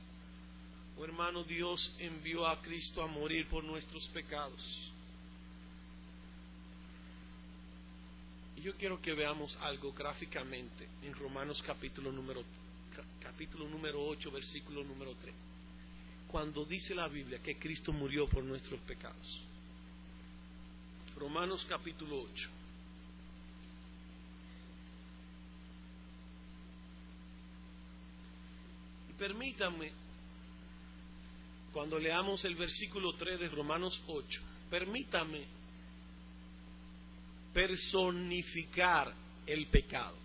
Oh 0.98 1.04
hermano, 1.04 1.42
Dios 1.42 1.94
envió 1.98 2.46
a 2.46 2.60
Cristo 2.60 3.02
a 3.02 3.06
morir 3.06 3.48
por 3.48 3.64
nuestros 3.64 4.06
pecados. 4.08 4.62
Y 8.56 8.60
yo 8.60 8.76
quiero 8.76 9.00
que 9.00 9.14
veamos 9.14 9.56
algo 9.56 9.92
gráficamente 9.94 10.86
en 11.02 11.14
Romanos 11.14 11.62
capítulo 11.66 12.12
número 12.12 12.44
capítulo 13.22 13.66
número 13.68 14.04
8, 14.06 14.30
versículo 14.30 14.84
número 14.84 15.14
3. 15.14 15.34
Cuando 16.30 16.66
dice 16.66 16.94
la 16.94 17.08
Biblia 17.08 17.40
que 17.42 17.56
Cristo 17.56 17.90
murió 17.90 18.28
por 18.28 18.44
nuestros 18.44 18.78
pecados. 18.80 19.40
Romanos 21.22 21.64
capítulo 21.68 22.20
8. 22.20 22.50
Y 29.10 29.12
permítanme, 29.12 29.92
cuando 31.72 31.96
leamos 32.00 32.44
el 32.44 32.56
versículo 32.56 33.14
3 33.14 33.38
de 33.38 33.48
Romanos 33.50 34.02
8, 34.08 34.40
permítame 34.68 35.46
personificar 37.54 39.14
el 39.46 39.68
pecado 39.68 40.16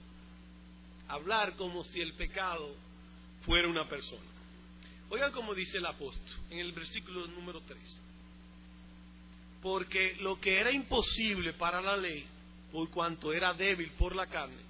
hablar 1.10 1.56
como 1.58 1.84
si 1.84 2.02
el 2.02 2.14
pecado 2.14 2.76
fuera 3.46 3.68
una 3.68 3.88
persona. 3.88 4.26
Oigan 5.10 5.32
como 5.32 5.54
dice 5.54 5.78
el 5.78 5.86
apóstol 5.86 6.36
en 6.50 6.58
el 6.58 6.72
versículo 6.74 7.28
número 7.28 7.62
3. 7.62 8.07
Porque 9.62 10.16
lo 10.20 10.40
que 10.40 10.60
era 10.60 10.72
imposible 10.72 11.54
para 11.54 11.82
la 11.82 11.98
ley, 11.98 12.26
por 12.72 12.90
cuanto 12.90 13.34
era 13.34 13.54
débil 13.54 13.92
por 13.94 14.16
la 14.16 14.28
carne, 14.28 14.62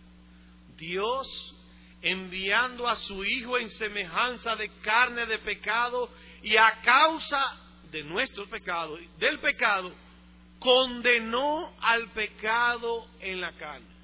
Dios 0.77 1.55
enviando 2.01 2.87
a 2.87 2.95
su 2.95 3.25
Hijo 3.25 3.57
en 3.57 3.69
semejanza 3.71 4.55
de 4.55 4.69
carne 4.81 5.25
de 5.25 5.39
pecado 5.39 6.09
y 6.43 6.55
a 6.55 6.81
causa 6.83 7.41
de 7.91 8.03
nuestro 8.03 8.47
pecado, 8.47 8.97
del 9.17 9.39
pecado, 9.39 9.93
condenó 10.59 11.73
al 11.81 12.11
pecado 12.11 13.07
en 13.19 13.41
la 13.41 13.51
carne 13.53 13.97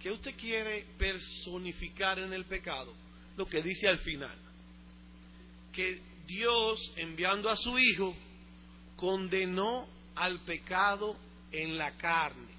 ¿Qué 0.00 0.10
usted 0.10 0.34
quiere 0.36 0.86
personificar 0.98 2.18
en 2.18 2.32
el 2.32 2.46
pecado? 2.46 2.94
Lo 3.36 3.46
que 3.46 3.62
dice 3.62 3.86
al 3.86 3.98
final. 3.98 4.36
Que 5.72 6.00
Dios, 6.26 6.92
enviando 6.96 7.50
a 7.50 7.56
su 7.56 7.78
Hijo, 7.78 8.16
condenó 9.00 9.88
al 10.14 10.40
pecado 10.40 11.16
en 11.50 11.78
la 11.78 11.96
carne. 11.96 12.50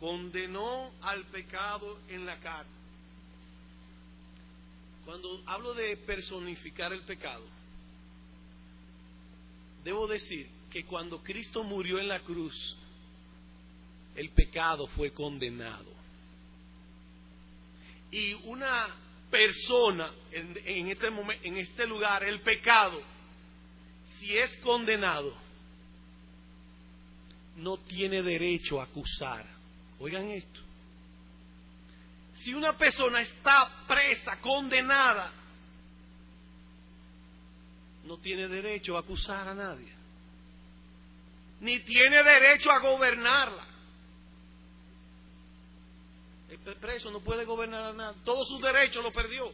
Condenó 0.00 0.90
al 1.00 1.24
pecado 1.26 2.00
en 2.08 2.26
la 2.26 2.38
carne. 2.40 2.72
Cuando 5.04 5.40
hablo 5.46 5.72
de 5.72 5.96
personificar 5.98 6.92
el 6.92 7.02
pecado, 7.02 7.44
debo 9.84 10.08
decir 10.08 10.48
que 10.70 10.84
cuando 10.84 11.22
Cristo 11.22 11.62
murió 11.62 12.00
en 12.00 12.08
la 12.08 12.20
cruz, 12.20 12.76
el 14.16 14.30
pecado 14.30 14.88
fue 14.88 15.12
condenado 15.12 15.96
y 18.10 18.34
una 18.44 18.86
persona 19.30 20.10
en, 20.30 20.88
este 20.88 21.06
en 21.42 21.56
este 21.56 21.86
lugar, 21.86 22.24
el 22.24 22.40
pecado, 22.40 23.00
si 24.26 24.36
es 24.36 24.56
condenado, 24.58 25.32
no 27.56 27.78
tiene 27.78 28.22
derecho 28.22 28.80
a 28.80 28.84
acusar. 28.84 29.46
Oigan 30.00 30.28
esto. 30.30 30.60
Si 32.42 32.52
una 32.52 32.76
persona 32.76 33.20
está 33.22 33.86
presa, 33.86 34.40
condenada, 34.40 35.32
no 38.04 38.18
tiene 38.18 38.48
derecho 38.48 38.96
a 38.96 39.00
acusar 39.00 39.48
a 39.48 39.54
nadie. 39.54 39.92
Ni 41.60 41.80
tiene 41.80 42.22
derecho 42.22 42.70
a 42.70 42.80
gobernarla. 42.80 43.66
El 46.50 46.76
preso 46.76 47.10
no 47.10 47.20
puede 47.20 47.44
gobernar 47.44 47.84
a 47.84 47.92
nadie. 47.92 48.20
Todos 48.24 48.48
sus 48.48 48.60
derechos 48.60 49.02
lo 49.02 49.12
perdió. 49.12 49.52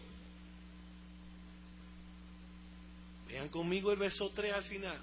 Vean 3.32 3.48
conmigo 3.48 3.90
el 3.90 3.98
verso 3.98 4.30
3 4.34 4.52
al 4.52 4.64
final. 4.64 5.00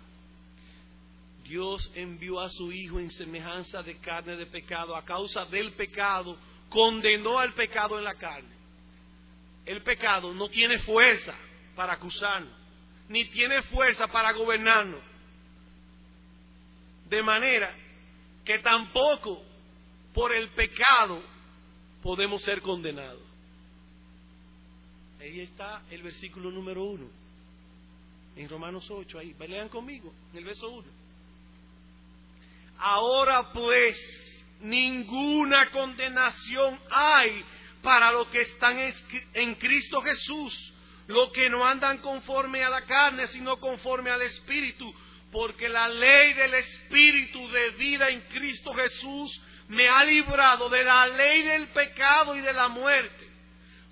Dios 1.43 1.91
envió 1.95 2.39
a 2.39 2.49
su 2.49 2.71
Hijo 2.71 2.99
en 2.99 3.09
semejanza 3.09 3.81
de 3.81 3.97
carne 3.97 4.35
de 4.35 4.45
pecado 4.45 4.95
a 4.95 5.03
causa 5.03 5.45
del 5.45 5.73
pecado, 5.73 6.37
condenó 6.69 7.39
al 7.39 7.55
pecado 7.55 7.97
en 7.97 8.03
la 8.03 8.13
carne. 8.13 8.55
El 9.65 9.81
pecado 9.81 10.31
no 10.31 10.47
tiene 10.47 10.77
fuerza 10.79 11.33
para 11.75 11.93
acusarnos, 11.93 12.53
ni 13.07 13.25
tiene 13.31 13.63
fuerza 13.63 14.07
para 14.07 14.31
gobernarnos. 14.33 15.01
De 17.09 17.23
manera 17.23 17.75
que 18.45 18.59
tampoco 18.59 19.41
por 20.13 20.35
el 20.35 20.49
pecado 20.49 21.19
podemos 22.03 22.43
ser 22.43 22.61
condenados. 22.61 23.23
Ahí 25.19 25.39
está 25.39 25.81
el 25.89 26.03
versículo 26.03 26.51
número 26.51 26.83
uno, 26.83 27.07
en 28.39 28.47
Romanos 28.47 28.89
8, 28.89 29.19
ahí, 29.19 29.35
lean 29.49 29.67
conmigo, 29.67 30.13
en 30.31 30.37
el 30.37 30.45
verso 30.45 30.69
1. 30.69 30.87
Ahora 32.77 33.51
pues, 33.51 33.97
ninguna 34.61 35.69
condenación 35.71 36.79
hay 36.89 37.43
para 37.83 38.13
los 38.13 38.27
que 38.27 38.41
están 38.41 38.77
en 39.33 39.55
Cristo 39.55 40.01
Jesús, 40.01 40.73
los 41.07 41.33
que 41.33 41.49
no 41.49 41.65
andan 41.65 41.97
conforme 41.97 42.63
a 42.63 42.69
la 42.69 42.85
carne, 42.85 43.27
sino 43.27 43.59
conforme 43.59 44.09
al 44.09 44.21
Espíritu, 44.21 44.89
porque 45.33 45.67
la 45.67 45.89
ley 45.89 46.33
del 46.33 46.53
Espíritu 46.53 47.45
de 47.49 47.71
vida 47.71 48.07
en 48.07 48.21
Cristo 48.21 48.71
Jesús 48.73 49.41
me 49.67 49.89
ha 49.89 50.01
librado 50.05 50.69
de 50.69 50.85
la 50.85 51.07
ley 51.07 51.41
del 51.41 51.67
pecado 51.67 52.37
y 52.37 52.39
de 52.39 52.53
la 52.53 52.69
muerte, 52.69 53.18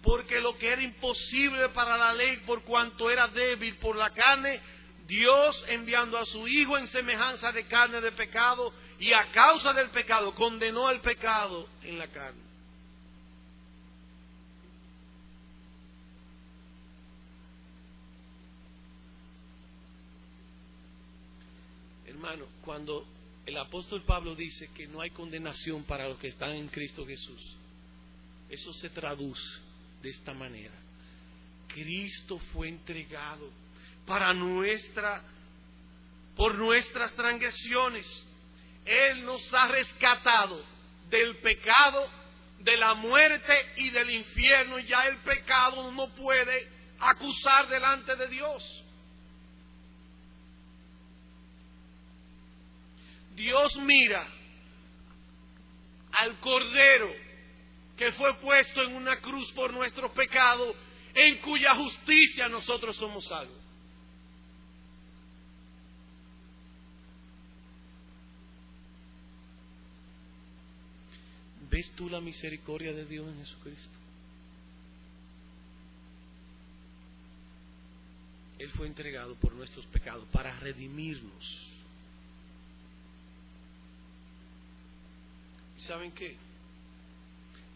porque 0.07 0.39
lo 0.39 0.57
que 0.57 0.69
era 0.69 0.81
imposible 0.81 1.67
para 1.69 1.97
la 1.97 2.13
ley 2.13 2.37
por 2.45 2.63
cuanto 2.63 3.11
era 3.11 3.27
débil 3.27 3.75
por 3.75 3.97
la 3.97 4.09
carne, 4.11 4.61
Dios 5.05 5.65
enviando 5.67 6.17
a 6.17 6.25
su 6.25 6.47
Hijo 6.47 6.77
en 6.77 6.87
semejanza 6.87 7.51
de 7.51 7.65
carne 7.65 7.99
de 7.99 8.13
pecado 8.13 8.73
y 8.99 9.11
a 9.11 9.29
causa 9.33 9.73
del 9.73 9.89
pecado 9.89 10.33
condenó 10.33 10.89
el 10.89 11.01
pecado 11.01 11.67
en 11.83 11.99
la 11.99 12.07
carne. 12.07 12.39
Hermano, 22.05 22.45
cuando 22.63 23.05
el 23.45 23.57
apóstol 23.57 24.03
Pablo 24.03 24.35
dice 24.35 24.69
que 24.69 24.87
no 24.87 25.01
hay 25.01 25.09
condenación 25.09 25.83
para 25.83 26.07
los 26.07 26.17
que 26.17 26.29
están 26.29 26.51
en 26.51 26.69
Cristo 26.69 27.05
Jesús, 27.05 27.57
eso 28.49 28.71
se 28.71 28.89
traduce 28.89 29.67
de 30.01 30.10
esta 30.10 30.33
manera. 30.33 30.73
Cristo 31.67 32.39
fue 32.53 32.69
entregado 32.69 33.51
para 34.05 34.33
nuestra, 34.33 35.23
por 36.36 36.55
nuestras 36.55 37.13
transgresiones. 37.13 38.05
Él 38.86 39.25
nos 39.25 39.53
ha 39.53 39.67
rescatado 39.67 40.63
del 41.10 41.38
pecado, 41.38 42.10
de 42.60 42.77
la 42.77 42.95
muerte 42.95 43.53
y 43.75 43.89
del 43.89 44.10
infierno. 44.10 44.79
Ya 44.79 45.05
el 45.07 45.17
pecado 45.17 45.91
no 45.91 46.13
puede 46.15 46.69
acusar 46.99 47.67
delante 47.67 48.15
de 48.15 48.27
Dios. 48.27 48.83
Dios 53.36 53.77
mira 53.77 54.27
al 56.13 56.39
Cordero 56.39 57.26
que 57.97 58.12
fue 58.12 58.33
puesto 58.36 58.83
en 58.83 58.95
una 58.95 59.19
cruz 59.19 59.51
por 59.53 59.73
nuestros 59.73 60.12
pecados, 60.12 60.75
en 61.15 61.38
cuya 61.39 61.75
justicia 61.75 62.47
nosotros 62.47 62.95
somos 62.95 63.25
salvos. 63.25 63.57
¿Ves 71.69 71.91
tú 71.95 72.07
la 72.07 72.21
misericordia 72.21 72.93
de 72.93 73.05
Dios 73.05 73.27
en 73.27 73.39
Jesucristo? 73.39 73.97
Él 78.60 78.69
fue 78.71 78.88
entregado 78.88 79.36
por 79.36 79.53
nuestros 79.53 79.86
pecados 79.88 80.27
para 80.31 80.57
redimirnos. 80.60 81.67
¿Y 85.77 85.81
saben 85.81 86.12
qué? 86.12 86.46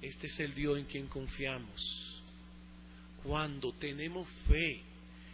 Este 0.02 0.28
es 0.28 0.40
el 0.40 0.54
Dios 0.56 0.78
en 0.78 0.86
quien 0.86 1.08
confiamos. 1.08 2.22
Cuando 3.24 3.72
tenemos 3.74 4.28
fe 4.48 4.82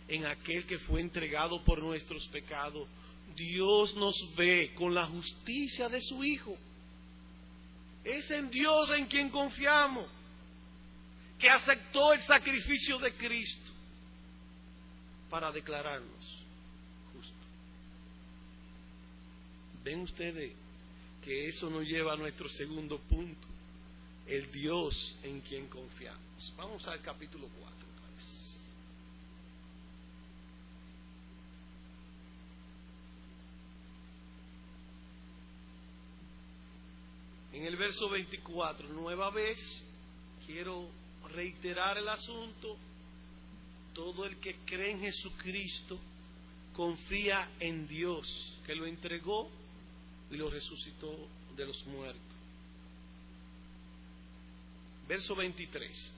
en 0.08 0.26
aquel 0.26 0.66
que 0.66 0.80
fue 0.80 1.02
entregado 1.02 1.64
por 1.64 1.82
nuestros 1.82 2.28
pecados, 2.28 2.88
Dios 3.36 3.96
nos 3.96 4.16
ve 4.36 4.74
con 4.76 4.94
la 4.94 5.06
justicia 5.06 5.88
de 5.90 6.02
su 6.02 6.24
Hijo. 6.24 6.58
Es 8.04 8.30
en 8.32 8.50
Dios 8.50 8.90
en 8.98 9.06
quien 9.06 9.30
confiamos, 9.30 10.08
que 11.40 11.50
aceptó 11.50 12.14
el 12.14 12.22
sacrificio 12.24 12.98
de 13.00 13.14
Cristo 13.14 13.72
para 15.30 15.52
declararnos 15.52 16.46
justos. 17.14 17.36
Ven 19.84 20.00
ustedes 20.02 20.54
que 21.24 21.48
eso 21.48 21.70
nos 21.70 21.86
lleva 21.86 22.14
a 22.14 22.18
nuestro 22.18 22.50
segundo 22.50 22.98
punto, 23.00 23.47
el 24.28 24.52
Dios 24.52 25.18
en 25.24 25.42
quien 25.42 25.68
confiamos. 25.68 26.54
Vamos 26.58 26.86
al 26.88 27.02
capítulo 27.02 27.48
4 27.60 27.76
otra 27.76 28.10
vez. 28.16 28.26
En 37.54 37.66
el 37.66 37.78
verso 37.78 38.10
24, 38.10 38.90
nueva 38.90 39.32
vez, 39.32 39.58
quiero 40.46 40.90
reiterar 41.34 41.98
el 41.98 42.10
asunto. 42.10 42.76
Todo 43.94 44.26
el 44.26 44.38
que 44.38 44.58
cree 44.66 44.92
en 44.92 45.00
Jesucristo 45.00 45.98
confía 46.74 47.50
en 47.60 47.88
Dios, 47.88 48.28
que 48.66 48.76
lo 48.76 48.86
entregó 48.86 49.50
y 50.30 50.36
lo 50.36 50.52
resucitó 50.52 51.16
de 51.56 51.66
los 51.66 51.84
muertos. 51.88 52.37
Verso 55.08 55.36
23. 55.36 56.14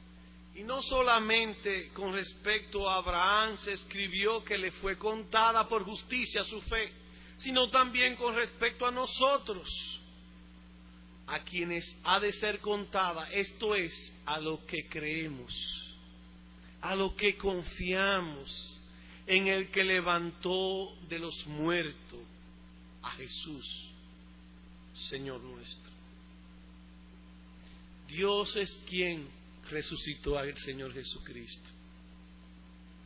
Y 0.55 0.63
no 0.63 0.81
solamente 0.81 1.89
con 1.93 2.13
respecto 2.13 2.89
a 2.89 2.95
Abraham 2.97 3.57
se 3.57 3.73
escribió 3.73 4.43
que 4.43 4.57
le 4.57 4.71
fue 4.71 4.97
contada 4.97 5.67
por 5.67 5.83
justicia 5.83 6.43
su 6.43 6.61
fe, 6.63 6.91
sino 7.37 7.69
también 7.69 8.15
con 8.15 8.35
respecto 8.35 8.85
a 8.85 8.91
nosotros 8.91 9.69
a 11.27 11.43
quienes 11.43 11.95
ha 12.03 12.19
de 12.19 12.31
ser 12.33 12.59
contada, 12.59 13.31
esto 13.31 13.75
es, 13.75 13.93
a 14.25 14.39
lo 14.39 14.65
que 14.65 14.87
creemos, 14.89 15.53
a 16.81 16.95
lo 16.95 17.15
que 17.15 17.37
confiamos 17.37 18.79
en 19.27 19.47
el 19.47 19.69
que 19.69 19.83
levantó 19.83 20.95
de 21.07 21.19
los 21.19 21.45
muertos 21.45 22.19
a 23.03 23.11
Jesús, 23.11 23.91
Señor 25.09 25.39
nuestro. 25.41 25.98
Dios 28.09 28.55
es 28.55 28.81
quien 28.87 29.29
resucitó 29.69 30.37
al 30.37 30.57
Señor 30.57 30.93
Jesucristo. 30.93 31.69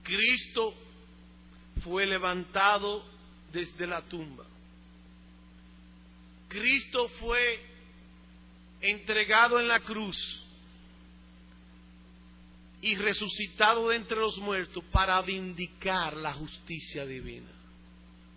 Cristo 0.04 0.74
fue 1.84 2.06
levantado 2.06 3.06
desde 3.52 3.88
la 3.88 4.02
tumba. 4.02 4.46
Cristo 6.48 7.08
fue 7.20 7.60
entregado 8.82 9.60
en 9.60 9.68
la 9.68 9.80
cruz 9.80 10.18
y 12.82 12.96
resucitado 12.96 13.90
de 13.90 13.96
entre 13.96 14.18
los 14.20 14.38
muertos 14.40 14.84
para 14.92 15.22
vindicar 15.22 16.18
la 16.18 16.34
justicia 16.34 17.06
divina, 17.06 17.50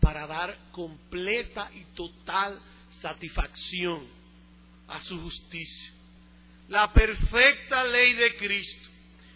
para 0.00 0.26
dar 0.26 0.70
completa 0.70 1.70
y 1.74 1.84
total 1.96 2.60
satisfacción 3.00 4.06
a 4.86 5.00
su 5.02 5.20
justicia. 5.20 5.95
La 6.68 6.92
perfecta 6.92 7.84
ley 7.84 8.14
de 8.14 8.36
Cristo 8.36 8.90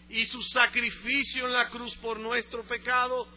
y 0.08 0.26
su 0.26 0.42
sacrificio 0.42 1.46
en 1.46 1.52
la 1.52 1.68
cruz 1.68 1.94
por 1.96 2.18
nuestro 2.18 2.64
pecado 2.64 3.28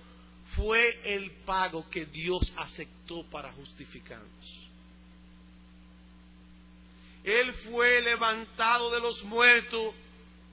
fue 0.56 1.00
el 1.06 1.32
pago 1.46 1.90
que 1.90 2.06
Dios 2.08 2.52
aceptó 2.58 3.24
para 3.30 3.52
justificarnos. 3.54 4.64
Él 7.24 7.54
fue 7.70 8.02
levantado 8.02 8.92
de 8.92 9.00
los 9.00 9.24
muertos 9.24 9.94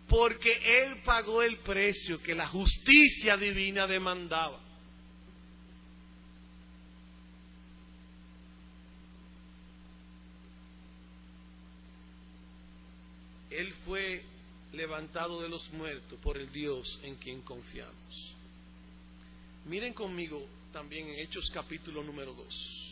porque 0.08 0.82
Él 0.82 1.02
pagó 1.04 1.42
el 1.42 1.58
precio 1.58 2.22
que 2.22 2.34
la 2.34 2.48
justicia 2.48 3.36
divina 3.36 3.86
demandaba. 3.86 4.60
Él 13.50 13.72
fue 13.84 14.22
levantado 14.80 15.42
de 15.42 15.48
los 15.50 15.70
muertos 15.74 16.18
por 16.20 16.38
el 16.38 16.50
Dios 16.50 16.98
en 17.02 17.16
quien 17.16 17.42
confiamos. 17.42 18.34
Miren 19.66 19.92
conmigo 19.92 20.42
también 20.72 21.06
en 21.06 21.18
Hechos 21.18 21.50
capítulo 21.52 22.02
número 22.02 22.32
2. 22.32 22.86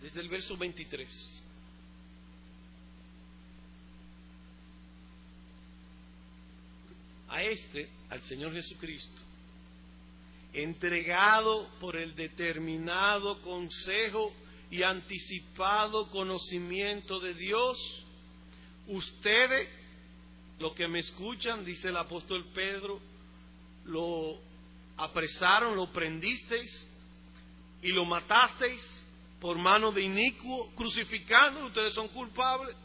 Desde 0.00 0.20
el 0.20 0.28
verso 0.28 0.56
23. 0.56 1.49
A 7.40 7.44
este, 7.44 7.88
al 8.10 8.20
Señor 8.22 8.52
Jesucristo, 8.52 9.22
entregado 10.52 11.70
por 11.80 11.96
el 11.96 12.14
determinado 12.14 13.40
consejo 13.40 14.32
y 14.70 14.82
anticipado 14.82 16.10
conocimiento 16.10 17.18
de 17.18 17.34
Dios, 17.34 18.04
ustedes, 18.88 19.68
los 20.58 20.74
que 20.74 20.86
me 20.86 20.98
escuchan, 20.98 21.64
dice 21.64 21.88
el 21.88 21.96
apóstol 21.96 22.44
Pedro, 22.54 23.00
lo 23.86 24.38
apresaron, 24.98 25.76
lo 25.76 25.90
prendisteis 25.92 26.86
y 27.82 27.88
lo 27.92 28.04
matasteis 28.04 28.82
por 29.40 29.56
mano 29.56 29.90
de 29.92 30.02
inicuo, 30.02 30.70
crucificando, 30.74 31.64
ustedes 31.66 31.94
son 31.94 32.08
culpables 32.08 32.76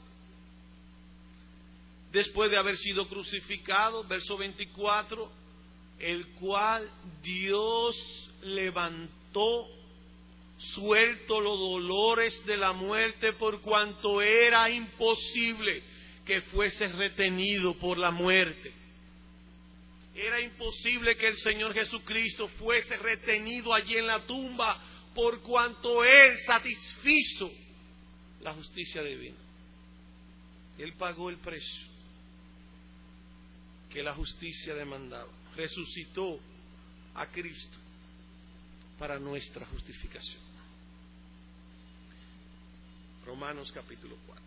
después 2.15 2.49
de 2.49 2.57
haber 2.57 2.77
sido 2.77 3.09
crucificado, 3.09 4.05
verso 4.05 4.37
24, 4.37 5.29
el 5.99 6.27
cual 6.35 6.89
Dios 7.21 8.31
levantó, 8.41 9.67
suelto 10.57 11.41
los 11.41 11.59
dolores 11.59 12.45
de 12.45 12.55
la 12.55 12.71
muerte 12.71 13.33
por 13.33 13.59
cuanto 13.61 14.21
era 14.21 14.69
imposible 14.69 15.83
que 16.25 16.39
fuese 16.43 16.87
retenido 16.87 17.77
por 17.77 17.97
la 17.97 18.11
muerte. 18.11 18.71
Era 20.15 20.39
imposible 20.39 21.17
que 21.17 21.27
el 21.27 21.35
Señor 21.35 21.73
Jesucristo 21.73 22.47
fuese 22.47 22.95
retenido 22.95 23.73
allí 23.73 23.97
en 23.97 24.07
la 24.07 24.25
tumba 24.25 24.81
por 25.13 25.41
cuanto 25.41 26.05
Él 26.05 26.37
satisfizo 26.45 27.51
la 28.39 28.53
justicia 28.53 29.03
divina. 29.03 29.35
Él 30.77 30.93
pagó 30.93 31.29
el 31.29 31.37
precio 31.39 31.94
que 33.95 34.03
la 34.03 34.13
justicia 34.13 34.75
demandaba. 34.75 35.31
Resucitó 35.55 36.37
a 37.13 37.27
Cristo 37.27 37.77
para 38.99 39.17
nuestra 39.17 39.65
justificación. 39.67 40.43
Romanos 43.25 43.71
capítulo 43.71 44.17
4. 44.27 44.45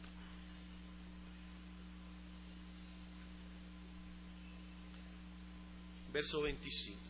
Verso 6.12 6.42
25. 6.42 7.00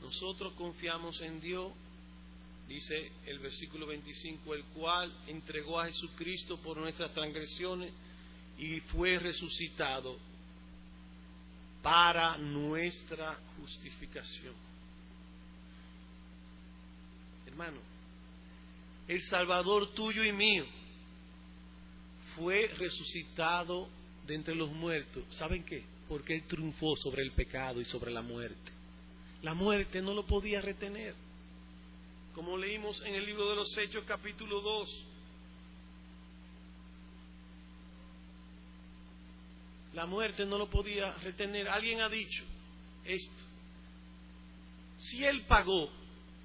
Nosotros 0.00 0.52
confiamos 0.52 1.20
en 1.22 1.40
Dios, 1.40 1.72
dice 2.68 3.10
el 3.26 3.40
versículo 3.40 3.88
25, 3.88 4.54
el 4.54 4.62
cual 4.66 5.12
entregó 5.26 5.80
a 5.80 5.86
Jesucristo 5.86 6.56
por 6.58 6.76
nuestras 6.76 7.12
transgresiones 7.14 7.92
y 8.56 8.78
fue 8.92 9.18
resucitado 9.18 10.27
para 11.88 12.36
nuestra 12.36 13.38
justificación. 13.56 14.52
Hermano, 17.46 17.78
el 19.06 19.22
Salvador 19.22 19.94
tuyo 19.94 20.22
y 20.22 20.30
mío 20.30 20.66
fue 22.36 22.68
resucitado 22.76 23.88
de 24.26 24.34
entre 24.34 24.54
los 24.54 24.70
muertos. 24.70 25.24
¿Saben 25.38 25.64
qué? 25.64 25.82
Porque 26.10 26.34
Él 26.34 26.42
triunfó 26.46 26.94
sobre 26.96 27.22
el 27.22 27.32
pecado 27.32 27.80
y 27.80 27.86
sobre 27.86 28.10
la 28.10 28.20
muerte. 28.20 28.70
La 29.40 29.54
muerte 29.54 30.02
no 30.02 30.12
lo 30.12 30.26
podía 30.26 30.60
retener. 30.60 31.14
Como 32.34 32.58
leímos 32.58 33.02
en 33.06 33.14
el 33.14 33.24
libro 33.24 33.48
de 33.48 33.56
los 33.56 33.78
Hechos 33.78 34.04
capítulo 34.06 34.60
2, 34.60 35.06
La 39.94 40.06
muerte 40.06 40.44
no 40.44 40.58
lo 40.58 40.68
podía 40.68 41.12
retener. 41.14 41.68
Alguien 41.68 42.00
ha 42.00 42.08
dicho 42.08 42.44
esto. 43.04 43.44
Si 44.98 45.24
Él 45.24 45.44
pagó 45.46 45.90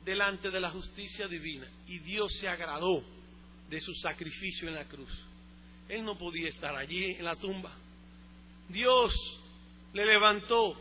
delante 0.06 0.50
de 0.50 0.60
la 0.60 0.70
justicia 0.70 1.28
divina 1.28 1.68
y 1.88 2.00
Dios 2.00 2.34
se 2.40 2.48
agradó 2.48 3.04
de 3.70 3.80
su 3.80 3.94
sacrificio 3.96 4.68
en 4.68 4.76
la 4.76 4.86
cruz, 4.86 5.12
Él 5.90 6.04
no 6.04 6.18
podía 6.18 6.50
estar 6.50 6.76
allí 6.76 7.04
en 7.04 7.26
la 7.26 7.36
tumba. 7.36 7.72
Dios 8.70 9.14
le 9.94 10.06
levantó 10.06 10.80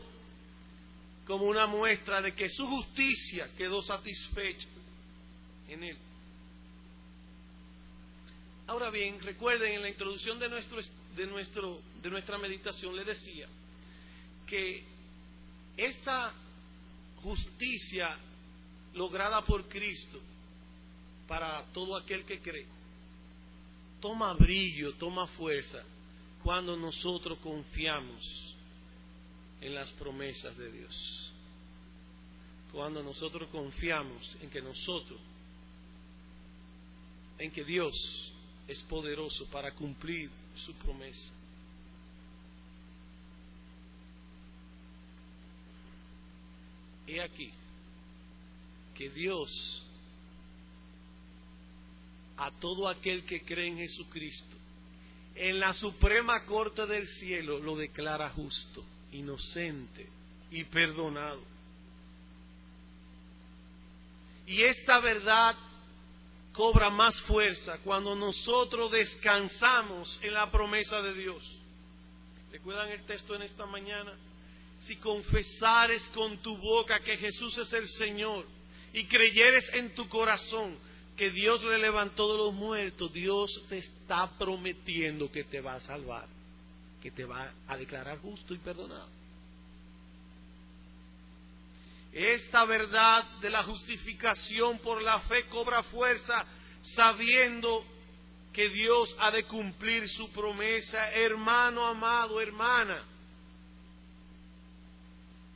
como 1.26 1.46
una 1.46 1.66
muestra 1.66 2.20
de 2.20 2.34
que 2.34 2.48
su 2.48 2.66
justicia 2.66 3.50
quedó 3.56 3.82
satisfecha 3.82 4.68
en 5.68 5.84
Él. 5.84 5.98
Ahora 8.66 8.90
bien, 8.90 9.20
recuerden 9.20 9.72
en 9.74 9.82
la 9.82 9.88
introducción 9.88 10.38
de 10.38 10.48
nuestro 10.48 10.78
de, 11.16 11.26
nuestro, 11.26 11.80
de 12.02 12.10
nuestra 12.10 12.38
meditación 12.38 12.96
le 12.96 13.04
decía 13.04 13.48
que 14.46 14.84
esta 15.76 16.32
justicia 17.22 18.16
lograda 18.94 19.44
por 19.44 19.68
Cristo 19.68 20.20
para 21.26 21.64
todo 21.72 21.96
aquel 21.96 22.24
que 22.24 22.40
cree 22.40 22.66
toma 24.02 24.34
brillo, 24.34 24.94
toma 24.94 25.28
fuerza 25.28 25.82
cuando 26.42 26.76
nosotros 26.76 27.38
confiamos 27.38 28.52
en 29.60 29.74
las 29.74 29.90
promesas 29.92 30.58
de 30.58 30.72
Dios. 30.72 31.32
Cuando 32.72 33.02
nosotros 33.02 33.48
confiamos 33.50 34.36
en 34.40 34.50
que 34.50 34.60
nosotros, 34.60 35.20
en 37.38 37.52
que 37.52 37.64
Dios 37.64 37.94
es 38.66 38.82
poderoso 38.82 39.46
para 39.50 39.72
cumplir 39.72 40.30
su 40.56 40.72
promesa. 40.74 41.32
He 47.06 47.20
aquí 47.20 47.52
que 48.94 49.10
Dios 49.10 49.84
a 52.36 52.50
todo 52.52 52.88
aquel 52.88 53.24
que 53.24 53.42
cree 53.42 53.68
en 53.68 53.78
Jesucristo, 53.78 54.56
en 55.34 55.60
la 55.60 55.72
suprema 55.72 56.44
corte 56.44 56.86
del 56.86 57.06
cielo 57.06 57.58
lo 57.58 57.76
declara 57.76 58.30
justo, 58.30 58.84
inocente 59.12 60.08
y 60.50 60.64
perdonado. 60.64 61.42
Y 64.46 64.62
esta 64.62 65.00
verdad 65.00 65.56
cobra 66.52 66.90
más 66.90 67.20
fuerza 67.22 67.78
cuando 67.84 68.14
nosotros 68.14 68.90
descansamos 68.92 70.20
en 70.22 70.34
la 70.34 70.50
promesa 70.50 71.00
de 71.00 71.14
Dios. 71.14 71.42
¿Recuerdan 72.50 72.90
el 72.90 73.04
texto 73.04 73.34
en 73.34 73.42
esta 73.42 73.64
mañana? 73.66 74.12
Si 74.80 74.96
confesares 74.96 76.02
con 76.14 76.38
tu 76.42 76.56
boca 76.58 77.00
que 77.00 77.16
Jesús 77.16 77.56
es 77.58 77.72
el 77.72 77.88
Señor 77.88 78.46
y 78.92 79.06
creyeres 79.06 79.68
en 79.74 79.94
tu 79.94 80.08
corazón 80.08 80.76
que 81.16 81.30
Dios 81.30 81.62
le 81.64 81.78
levantó 81.78 82.30
de 82.32 82.38
los 82.38 82.54
muertos, 82.54 83.12
Dios 83.12 83.50
te 83.68 83.78
está 83.78 84.30
prometiendo 84.38 85.30
que 85.30 85.44
te 85.44 85.60
va 85.60 85.74
a 85.74 85.80
salvar, 85.80 86.26
que 87.02 87.10
te 87.10 87.24
va 87.24 87.52
a 87.68 87.76
declarar 87.76 88.18
justo 88.18 88.54
y 88.54 88.58
perdonado. 88.58 89.21
Esta 92.12 92.66
verdad 92.66 93.24
de 93.40 93.48
la 93.48 93.62
justificación 93.62 94.78
por 94.80 95.02
la 95.02 95.20
fe 95.20 95.46
cobra 95.46 95.82
fuerza 95.84 96.46
sabiendo 96.94 97.84
que 98.52 98.68
Dios 98.68 99.16
ha 99.18 99.30
de 99.30 99.44
cumplir 99.44 100.08
su 100.08 100.30
promesa. 100.30 101.10
Hermano 101.12 101.86
amado, 101.86 102.40
hermana, 102.40 103.02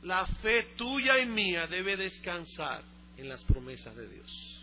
la 0.01 0.25
fe 0.25 0.63
tuya 0.75 1.19
y 1.19 1.27
mía 1.27 1.67
debe 1.67 1.95
descansar 1.95 2.83
en 3.17 3.29
las 3.29 3.43
promesas 3.43 3.95
de 3.95 4.07
Dios. 4.07 4.53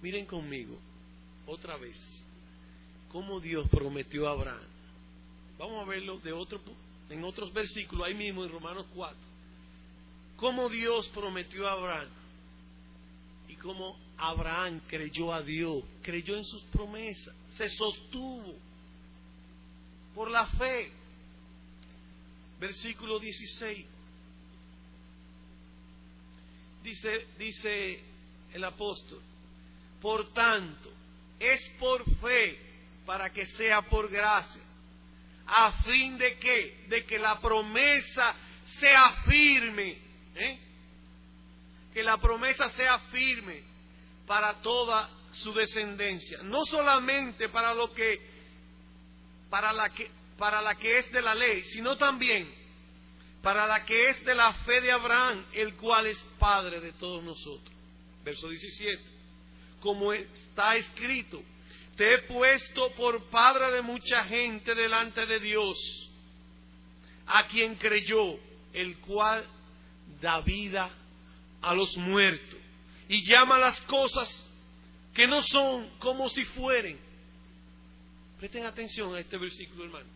Miren 0.00 0.24
conmigo, 0.24 0.78
otra 1.46 1.76
vez, 1.76 1.98
cómo 3.10 3.40
Dios 3.40 3.68
prometió 3.68 4.28
a 4.28 4.32
Abraham. 4.32 4.68
Vamos 5.58 5.82
a 5.82 5.88
verlo 5.88 6.18
de 6.20 6.32
otro, 6.32 6.60
en 7.08 7.24
otros 7.24 7.52
versículos, 7.52 8.06
ahí 8.06 8.14
mismo 8.14 8.44
en 8.44 8.50
Romanos 8.50 8.86
4. 8.94 9.16
Cómo 10.36 10.68
Dios 10.68 11.08
prometió 11.08 11.68
a 11.68 11.72
Abraham 11.72 12.08
y 13.48 13.54
cómo 13.56 13.96
Abraham 14.18 14.80
creyó 14.86 15.32
a 15.32 15.42
Dios, 15.42 15.84
creyó 16.02 16.36
en 16.36 16.44
sus 16.44 16.62
promesas, 16.64 17.34
se 17.56 17.68
sostuvo 17.68 18.54
por 20.14 20.30
la 20.30 20.46
fe. 20.46 20.90
Versículo 22.58 23.18
16. 23.18 23.86
Dice, 26.82 27.26
dice 27.38 28.00
el 28.52 28.64
apóstol, 28.64 29.20
por 30.00 30.32
tanto, 30.32 30.90
es 31.38 31.68
por 31.78 32.04
fe 32.20 32.58
para 33.04 33.30
que 33.30 33.44
sea 33.46 33.82
por 33.82 34.08
gracia, 34.10 34.62
a 35.46 35.72
fin 35.84 36.18
de 36.18 36.38
que, 36.38 36.86
de 36.88 37.04
que 37.04 37.18
la 37.18 37.40
promesa 37.40 38.34
sea 38.80 39.22
firme, 39.28 39.98
¿eh? 40.34 40.58
que 41.92 42.02
la 42.02 42.18
promesa 42.18 42.68
sea 42.70 42.98
firme 43.10 43.62
para 44.26 44.60
toda 44.60 45.10
su 45.32 45.52
descendencia, 45.52 46.42
no 46.42 46.64
solamente 46.64 47.48
para 47.48 47.74
lo 47.74 47.92
que, 47.92 48.20
para 49.48 49.72
la 49.72 49.90
que, 49.90 50.10
para 50.38 50.60
la 50.60 50.74
que 50.74 50.98
es 50.98 51.12
de 51.12 51.22
la 51.22 51.34
ley, 51.34 51.62
sino 51.64 51.96
también 51.96 52.66
para 53.46 53.64
la 53.66 53.84
que 53.84 54.10
es 54.10 54.24
de 54.24 54.34
la 54.34 54.52
fe 54.64 54.80
de 54.80 54.90
Abraham, 54.90 55.46
el 55.52 55.76
cual 55.76 56.08
es 56.08 56.18
Padre 56.36 56.80
de 56.80 56.92
todos 56.94 57.22
nosotros. 57.22 57.72
Verso 58.24 58.48
17. 58.48 59.00
Como 59.80 60.12
está 60.12 60.74
escrito, 60.74 61.40
te 61.96 62.14
he 62.14 62.18
puesto 62.22 62.92
por 62.92 63.30
Padre 63.30 63.72
de 63.72 63.82
mucha 63.82 64.24
gente 64.24 64.74
delante 64.74 65.26
de 65.26 65.40
Dios, 65.40 65.76
a 67.26 67.46
quien 67.48 67.76
creyó, 67.76 68.38
el 68.72 68.98
cual 68.98 69.46
da 70.20 70.40
vida 70.40 70.90
a 71.62 71.74
los 71.74 71.96
muertos 71.96 72.58
y 73.08 73.24
llama 73.24 73.58
las 73.58 73.80
cosas 73.82 74.28
que 75.14 75.26
no 75.26 75.40
son 75.42 75.98
como 75.98 76.28
si 76.28 76.44
fueren. 76.44 76.98
Presten 78.38 78.66
atención 78.66 79.14
a 79.14 79.20
este 79.20 79.38
versículo, 79.38 79.84
hermano. 79.84 80.10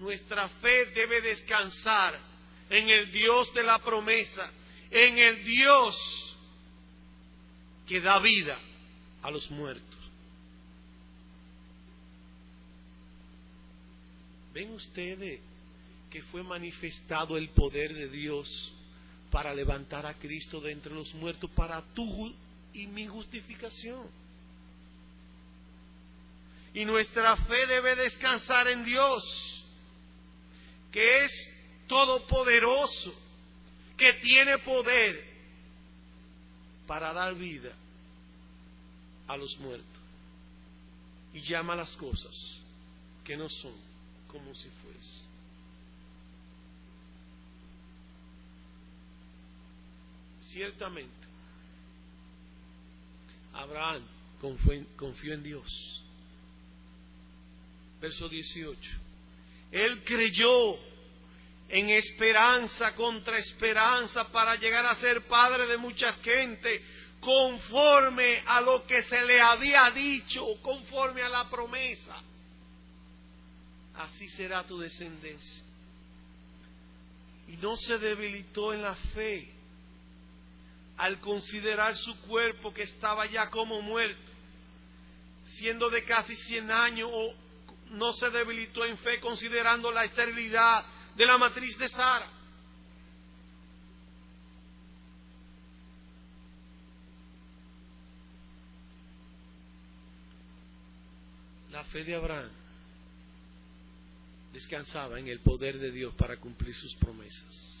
Nuestra 0.00 0.48
fe 0.48 0.86
debe 0.86 1.20
descansar 1.20 2.18
en 2.68 2.88
el 2.88 3.12
Dios 3.12 3.52
de 3.54 3.62
la 3.62 3.78
promesa, 3.78 4.50
en 4.90 5.18
el 5.18 5.44
Dios 5.44 6.36
que 7.86 8.00
da 8.00 8.18
vida 8.18 8.58
a 9.22 9.30
los 9.30 9.48
muertos. 9.50 9.93
¿Ven 14.54 14.70
ustedes 14.72 15.40
que 16.10 16.22
fue 16.22 16.44
manifestado 16.44 17.36
el 17.36 17.48
poder 17.50 17.92
de 17.92 18.08
Dios 18.08 18.72
para 19.32 19.52
levantar 19.52 20.06
a 20.06 20.14
Cristo 20.14 20.60
de 20.60 20.70
entre 20.70 20.94
los 20.94 21.12
muertos 21.14 21.50
para 21.50 21.82
tu 21.92 22.32
y 22.72 22.86
mi 22.86 23.08
justificación? 23.08 24.06
Y 26.72 26.84
nuestra 26.84 27.36
fe 27.36 27.66
debe 27.66 27.96
descansar 27.96 28.68
en 28.68 28.84
Dios 28.84 29.24
que 30.92 31.24
es 31.24 31.32
todopoderoso, 31.88 33.12
que 33.96 34.12
tiene 34.14 34.58
poder 34.58 35.34
para 36.86 37.12
dar 37.12 37.34
vida 37.34 37.72
a 39.26 39.36
los 39.36 39.58
muertos 39.58 39.88
y 41.32 41.40
llama 41.40 41.74
las 41.74 41.90
cosas 41.96 42.32
que 43.24 43.36
no 43.36 43.48
son 43.48 43.93
como 44.34 44.54
si 44.54 44.68
fuese. 44.68 45.24
Ciertamente, 50.52 51.26
Abraham 53.54 54.02
confió 54.98 55.32
en 55.32 55.42
Dios. 55.42 56.02
Verso 58.00 58.28
18 58.28 59.04
él 59.74 60.04
creyó 60.04 60.76
en 61.68 61.90
esperanza 61.90 62.94
contra 62.94 63.38
esperanza 63.38 64.30
para 64.30 64.54
llegar 64.54 64.86
a 64.86 64.94
ser 64.94 65.26
padre 65.26 65.66
de 65.66 65.76
mucha 65.76 66.12
gente, 66.22 66.80
conforme 67.18 68.40
a 68.46 68.60
lo 68.60 68.86
que 68.86 69.02
se 69.02 69.24
le 69.24 69.40
había 69.40 69.90
dicho, 69.90 70.46
conforme 70.62 71.22
a 71.22 71.28
la 71.28 71.50
promesa. 71.50 72.22
Así 73.96 74.28
será 74.30 74.66
tu 74.66 74.78
descendencia. 74.78 75.62
Y 77.48 77.56
no 77.58 77.76
se 77.76 77.98
debilitó 77.98 78.72
en 78.72 78.82
la 78.82 78.94
fe 79.14 79.52
al 80.96 81.20
considerar 81.20 81.94
su 81.94 82.20
cuerpo 82.22 82.72
que 82.72 82.82
estaba 82.82 83.26
ya 83.26 83.50
como 83.50 83.82
muerto, 83.82 84.32
siendo 85.56 85.90
de 85.90 86.04
casi 86.04 86.34
100 86.34 86.70
años 86.70 87.10
o 87.12 87.34
no 87.90 88.12
se 88.12 88.30
debilitó 88.30 88.84
en 88.84 88.98
fe 88.98 89.20
considerando 89.20 89.92
la 89.92 90.04
esterilidad 90.04 90.84
de 91.14 91.26
la 91.26 91.38
matriz 91.38 91.76
de 91.78 91.88
Sara. 91.88 92.30
La 101.70 101.84
fe 101.84 102.04
de 102.04 102.14
Abraham 102.14 102.63
descansaba 104.54 105.18
en 105.18 105.26
el 105.26 105.40
poder 105.40 105.78
de 105.78 105.90
Dios 105.90 106.14
para 106.14 106.38
cumplir 106.38 106.74
sus 106.76 106.94
promesas. 106.94 107.74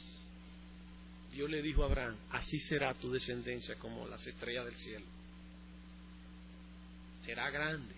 Dios 1.32 1.48
le 1.48 1.62
dijo 1.62 1.82
a 1.82 1.86
Abraham, 1.86 2.16
así 2.32 2.58
será 2.58 2.92
tu 2.94 3.10
descendencia 3.10 3.76
como 3.76 4.06
las 4.08 4.26
estrellas 4.26 4.66
del 4.66 4.74
cielo. 4.74 5.06
Será 7.24 7.50
grande. 7.50 7.94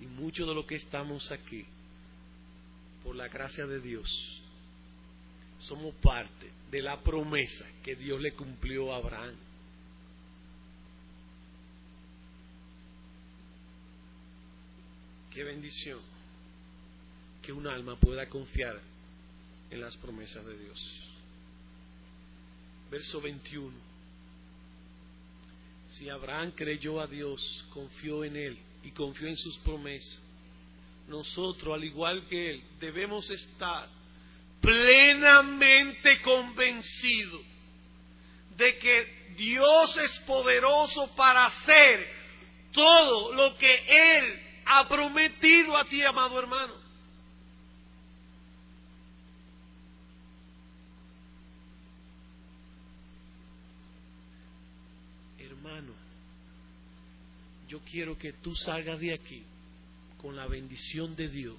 Y 0.00 0.06
mucho 0.06 0.46
de 0.46 0.54
lo 0.54 0.66
que 0.66 0.76
estamos 0.76 1.30
aquí, 1.32 1.64
por 3.02 3.16
la 3.16 3.28
gracia 3.28 3.66
de 3.66 3.80
Dios, 3.80 4.08
somos 5.60 5.94
parte 5.96 6.50
de 6.70 6.82
la 6.82 7.00
promesa 7.02 7.66
que 7.82 7.96
Dios 7.96 8.20
le 8.20 8.34
cumplió 8.34 8.92
a 8.92 8.98
Abraham. 8.98 9.36
Qué 15.36 15.44
bendición 15.44 16.00
que 17.42 17.52
un 17.52 17.66
alma 17.66 18.00
pueda 18.00 18.26
confiar 18.26 18.80
en 19.70 19.82
las 19.82 19.94
promesas 19.98 20.42
de 20.46 20.56
Dios. 20.56 21.10
Verso 22.90 23.20
21. 23.20 23.70
Si 25.90 26.08
Abraham 26.08 26.52
creyó 26.52 27.02
a 27.02 27.06
Dios, 27.06 27.66
confió 27.74 28.24
en 28.24 28.34
Él 28.34 28.58
y 28.82 28.92
confió 28.92 29.28
en 29.28 29.36
sus 29.36 29.58
promesas. 29.58 30.18
Nosotros, 31.06 31.74
al 31.74 31.84
igual 31.84 32.26
que 32.28 32.52
Él, 32.52 32.62
debemos 32.80 33.28
estar 33.28 33.90
plenamente 34.62 36.22
convencidos 36.22 37.42
de 38.56 38.78
que 38.78 39.34
Dios 39.36 39.98
es 39.98 40.18
poderoso 40.20 41.14
para 41.14 41.44
hacer 41.44 42.08
todo 42.72 43.34
lo 43.34 43.54
que 43.58 44.16
Él 44.16 44.45
ha 44.66 44.88
prometido 44.88 45.76
a 45.76 45.84
ti, 45.84 46.02
amado 46.02 46.38
hermano. 46.38 46.74
Hermano, 55.38 55.92
yo 57.68 57.80
quiero 57.80 58.18
que 58.18 58.32
tú 58.34 58.54
salgas 58.56 58.98
de 58.98 59.14
aquí 59.14 59.44
con 60.18 60.34
la 60.34 60.48
bendición 60.48 61.14
de 61.14 61.28
Dios, 61.28 61.56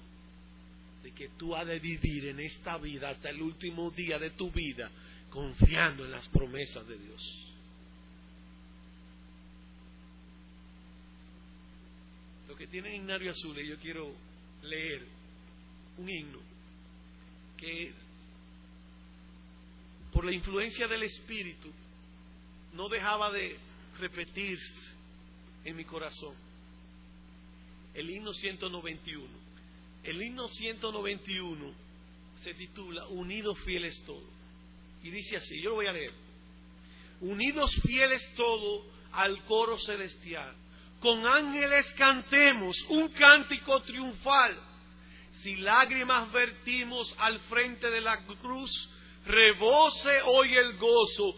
de 1.02 1.12
que 1.12 1.30
tú 1.30 1.56
has 1.56 1.66
de 1.66 1.78
vivir 1.78 2.26
en 2.26 2.40
esta 2.40 2.76
vida 2.76 3.08
hasta 3.08 3.30
el 3.30 3.40
último 3.40 3.90
día 3.90 4.18
de 4.18 4.30
tu 4.30 4.50
vida, 4.50 4.90
confiando 5.30 6.04
en 6.04 6.10
las 6.10 6.28
promesas 6.28 6.86
de 6.86 6.98
Dios. 6.98 7.48
Lo 12.48 12.56
que 12.56 12.57
tienen 12.70 12.94
himnario 12.94 13.30
azul, 13.30 13.56
yo 13.56 13.76
quiero 13.78 14.12
leer 14.62 15.06
un 15.96 16.08
himno 16.08 16.38
que 17.56 17.92
por 20.12 20.24
la 20.24 20.32
influencia 20.32 20.86
del 20.86 21.02
Espíritu 21.02 21.70
no 22.74 22.88
dejaba 22.88 23.30
de 23.32 23.56
repetirse 23.98 24.96
en 25.64 25.76
mi 25.76 25.84
corazón. 25.84 26.34
El 27.94 28.10
himno 28.10 28.32
191. 28.32 29.26
El 30.04 30.22
himno 30.22 30.48
191 30.48 31.74
se 32.42 32.54
titula 32.54 33.06
Unidos 33.08 33.58
fieles 33.64 34.00
todos. 34.06 34.22
Y 35.02 35.10
dice 35.10 35.36
así, 35.36 35.60
yo 35.60 35.70
lo 35.70 35.76
voy 35.76 35.86
a 35.86 35.92
leer. 35.92 36.12
unidos 37.20 37.70
fieles 37.82 38.22
todo 38.36 38.86
al 39.12 39.44
coro 39.44 39.78
celestial. 39.78 40.54
Con 41.00 41.26
ángeles 41.26 41.86
cantemos 41.94 42.76
un 42.88 43.08
cántico 43.08 43.80
triunfal. 43.82 44.58
Si 45.42 45.56
lágrimas 45.56 46.32
vertimos 46.32 47.14
al 47.18 47.38
frente 47.42 47.88
de 47.88 48.00
la 48.00 48.24
cruz, 48.24 48.90
rebose 49.24 50.22
hoy 50.24 50.54
el 50.56 50.76
gozo, 50.76 51.34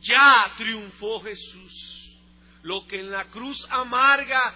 ya 0.00 0.52
triunfó 0.56 1.20
Jesús. 1.20 1.72
Lo 2.62 2.86
que 2.86 3.00
en 3.00 3.10
la 3.10 3.26
cruz 3.26 3.64
amarga 3.70 4.54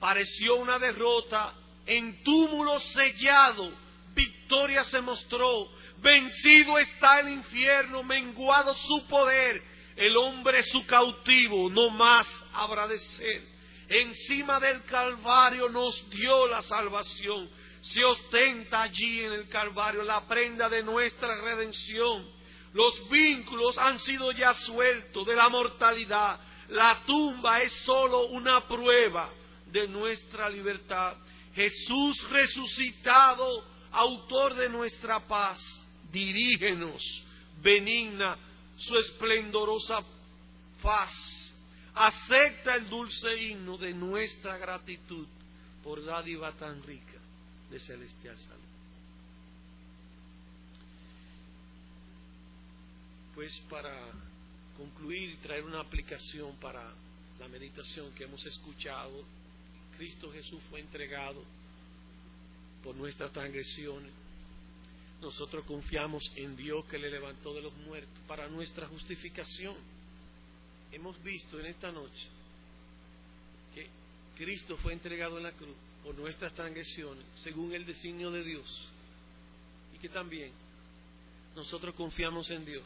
pareció 0.00 0.56
una 0.56 0.78
derrota, 0.78 1.54
en 1.86 2.22
túmulo 2.24 2.80
sellado, 2.80 3.72
victoria 4.14 4.82
se 4.84 5.00
mostró, 5.00 5.68
vencido 5.98 6.78
está 6.78 7.20
el 7.20 7.30
infierno, 7.30 8.02
menguado 8.02 8.74
su 8.74 9.06
poder, 9.06 9.62
el 9.96 10.16
hombre 10.16 10.62
su 10.64 10.84
cautivo, 10.86 11.70
no 11.70 11.90
más 11.90 12.26
habrá 12.52 12.88
de 12.88 12.98
ser. 12.98 13.57
Encima 13.88 14.60
del 14.60 14.84
Calvario 14.84 15.68
nos 15.68 16.08
dio 16.10 16.46
la 16.46 16.62
salvación. 16.62 17.48
Se 17.80 18.04
ostenta 18.04 18.82
allí 18.82 19.20
en 19.20 19.32
el 19.32 19.48
Calvario 19.48 20.02
la 20.02 20.26
prenda 20.26 20.68
de 20.68 20.82
nuestra 20.82 21.40
redención. 21.40 22.28
Los 22.72 23.08
vínculos 23.08 23.78
han 23.78 23.98
sido 23.98 24.30
ya 24.32 24.52
sueltos 24.54 25.26
de 25.26 25.34
la 25.34 25.48
mortalidad. 25.48 26.40
La 26.68 27.02
tumba 27.06 27.58
es 27.58 27.72
sólo 27.84 28.26
una 28.26 28.66
prueba 28.68 29.32
de 29.66 29.88
nuestra 29.88 30.50
libertad. 30.50 31.16
Jesús 31.54 32.28
resucitado, 32.30 33.64
autor 33.90 34.54
de 34.54 34.68
nuestra 34.68 35.26
paz, 35.26 35.58
dirígenos 36.12 37.24
benigna 37.62 38.38
su 38.76 38.96
esplendorosa 38.96 40.02
faz. 40.80 41.37
Acepta 42.00 42.76
el 42.76 42.88
dulce 42.88 43.42
himno 43.42 43.76
de 43.76 43.92
nuestra 43.92 44.56
gratitud 44.56 45.26
por 45.82 46.04
dádiva 46.04 46.52
tan 46.52 46.82
rica 46.82 47.18
de 47.70 47.80
celestial 47.80 48.38
salud. 48.38 48.62
Pues 53.34 53.58
para 53.68 53.94
concluir 54.76 55.30
y 55.30 55.36
traer 55.36 55.64
una 55.64 55.80
aplicación 55.80 56.56
para 56.56 56.92
la 57.40 57.48
meditación 57.48 58.12
que 58.14 58.24
hemos 58.24 58.44
escuchado, 58.46 59.24
Cristo 59.96 60.30
Jesús 60.32 60.60
fue 60.70 60.80
entregado 60.80 61.42
por 62.82 62.94
nuestras 62.94 63.32
transgresiones 63.32 64.12
nosotros 65.20 65.64
confiamos 65.64 66.30
en 66.36 66.56
Dios 66.56 66.84
que 66.86 66.98
le 66.98 67.10
levantó 67.10 67.52
de 67.52 67.62
los 67.62 67.74
muertos 67.74 68.18
para 68.28 68.48
nuestra 68.48 68.86
justificación. 68.86 69.74
Hemos 70.92 71.22
visto 71.22 71.60
en 71.60 71.66
esta 71.66 71.92
noche 71.92 72.26
que 73.74 73.88
Cristo 74.36 74.76
fue 74.78 74.92
entregado 74.92 75.36
en 75.36 75.44
la 75.44 75.52
cruz 75.52 75.76
por 76.02 76.14
nuestras 76.14 76.52
transgresiones, 76.54 77.24
según 77.42 77.74
el 77.74 77.84
designio 77.84 78.30
de 78.30 78.42
Dios. 78.42 78.88
Y 79.94 79.98
que 79.98 80.08
también 80.08 80.52
nosotros 81.54 81.94
confiamos 81.94 82.48
en 82.50 82.64
Dios, 82.64 82.84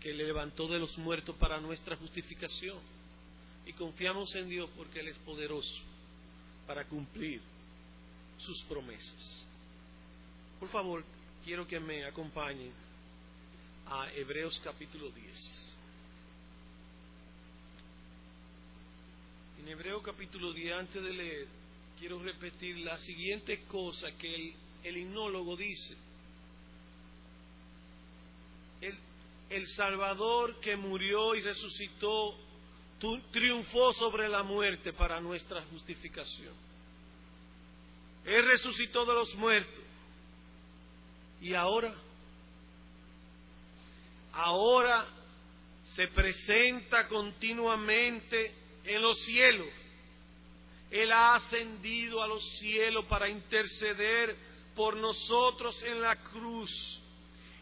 que 0.00 0.12
le 0.12 0.24
levantó 0.24 0.66
de 0.66 0.78
los 0.78 0.96
muertos 0.98 1.36
para 1.36 1.60
nuestra 1.60 1.96
justificación. 1.96 2.78
Y 3.64 3.72
confiamos 3.74 4.34
en 4.34 4.48
Dios 4.48 4.68
porque 4.76 5.00
Él 5.00 5.08
es 5.08 5.18
poderoso 5.18 5.74
para 6.66 6.84
cumplir 6.86 7.40
sus 8.38 8.60
promesas. 8.64 9.46
Por 10.58 10.68
favor, 10.70 11.04
quiero 11.44 11.66
que 11.66 11.78
me 11.78 12.04
acompañen 12.04 12.72
a 13.86 14.10
Hebreos 14.12 14.60
capítulo 14.64 15.10
10. 15.10 15.71
En 19.62 19.68
Hebreos 19.68 20.02
capítulo 20.02 20.52
10, 20.52 20.74
antes 20.74 21.00
de 21.00 21.12
leer, 21.12 21.46
quiero 21.96 22.20
repetir 22.20 22.78
la 22.78 22.98
siguiente 22.98 23.62
cosa 23.68 24.10
que 24.18 24.34
el, 24.34 24.54
el 24.82 24.96
himnólogo 24.96 25.56
dice. 25.56 25.94
El, 28.80 28.98
el 29.50 29.68
Salvador 29.68 30.58
que 30.58 30.74
murió 30.74 31.36
y 31.36 31.42
resucitó 31.42 32.36
triunfó 33.30 33.92
sobre 33.92 34.28
la 34.28 34.42
muerte 34.42 34.92
para 34.94 35.20
nuestra 35.20 35.62
justificación. 35.66 36.54
Él 38.24 38.44
resucitó 38.44 39.06
de 39.06 39.14
los 39.14 39.32
muertos 39.36 39.84
¿Y 41.40 41.54
ahora? 41.54 41.94
Ahora 44.32 45.06
se 45.94 46.08
presenta 46.08 47.06
continuamente 47.06 48.61
en 48.84 49.02
los 49.02 49.18
cielos. 49.24 49.68
Él 50.90 51.10
ha 51.10 51.36
ascendido 51.36 52.22
a 52.22 52.26
los 52.26 52.46
cielos 52.58 53.06
para 53.06 53.28
interceder 53.28 54.36
por 54.74 54.96
nosotros 54.96 55.80
en 55.84 56.00
la 56.00 56.16
cruz. 56.16 57.00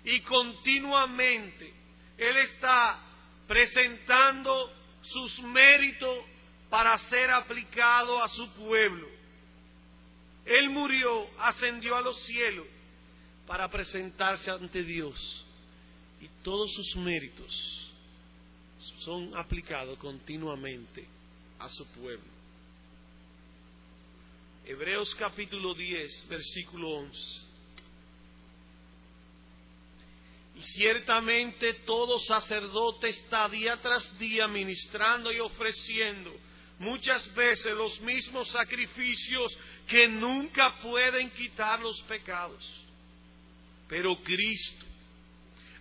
Y 0.05 0.21
continuamente 0.23 1.73
Él 2.19 2.37
está 2.39 2.99
presentando 3.47 4.73
sus 5.03 5.39
méritos 5.41 6.19
para 6.69 6.97
ser 7.09 7.31
aplicado 7.31 8.23
a 8.23 8.29
su 8.29 8.49
pueblo. 8.55 9.09
Él 10.45 10.71
murió, 10.71 11.29
ascendió 11.39 11.97
a 11.97 12.01
los 12.01 12.21
cielos 12.23 12.67
para 13.47 13.71
presentarse 13.71 14.51
ante 14.51 14.83
Dios. 14.83 15.47
Y 16.21 16.29
todos 16.43 16.73
sus 16.75 16.97
méritos 16.97 17.90
son 19.01 19.37
aplicados 19.37 19.99
continuamente 19.99 21.07
a 21.59 21.69
su 21.69 21.87
pueblo. 21.89 22.41
Hebreos 24.65 25.15
capítulo 25.15 25.75
10, 25.75 26.29
versículo 26.29 26.91
11. 26.91 27.19
Y 30.57 30.63
ciertamente 30.63 31.75
todo 31.87 32.19
sacerdote 32.19 33.09
está 33.09 33.49
día 33.49 33.81
tras 33.81 34.19
día 34.19 34.47
ministrando 34.47 35.33
y 35.33 35.41
ofreciendo 35.41 36.33
muchas 36.79 37.35
veces 37.35 37.75
los 37.75 37.99
mismos 38.01 38.49
sacrificios 38.49 39.57
que 39.87 40.09
nunca 40.09 40.81
pueden 40.83 41.31
quitar 41.31 41.81
los 41.81 42.01
pecados. 42.03 42.69
Pero 43.89 44.23
Cristo, 44.23 44.85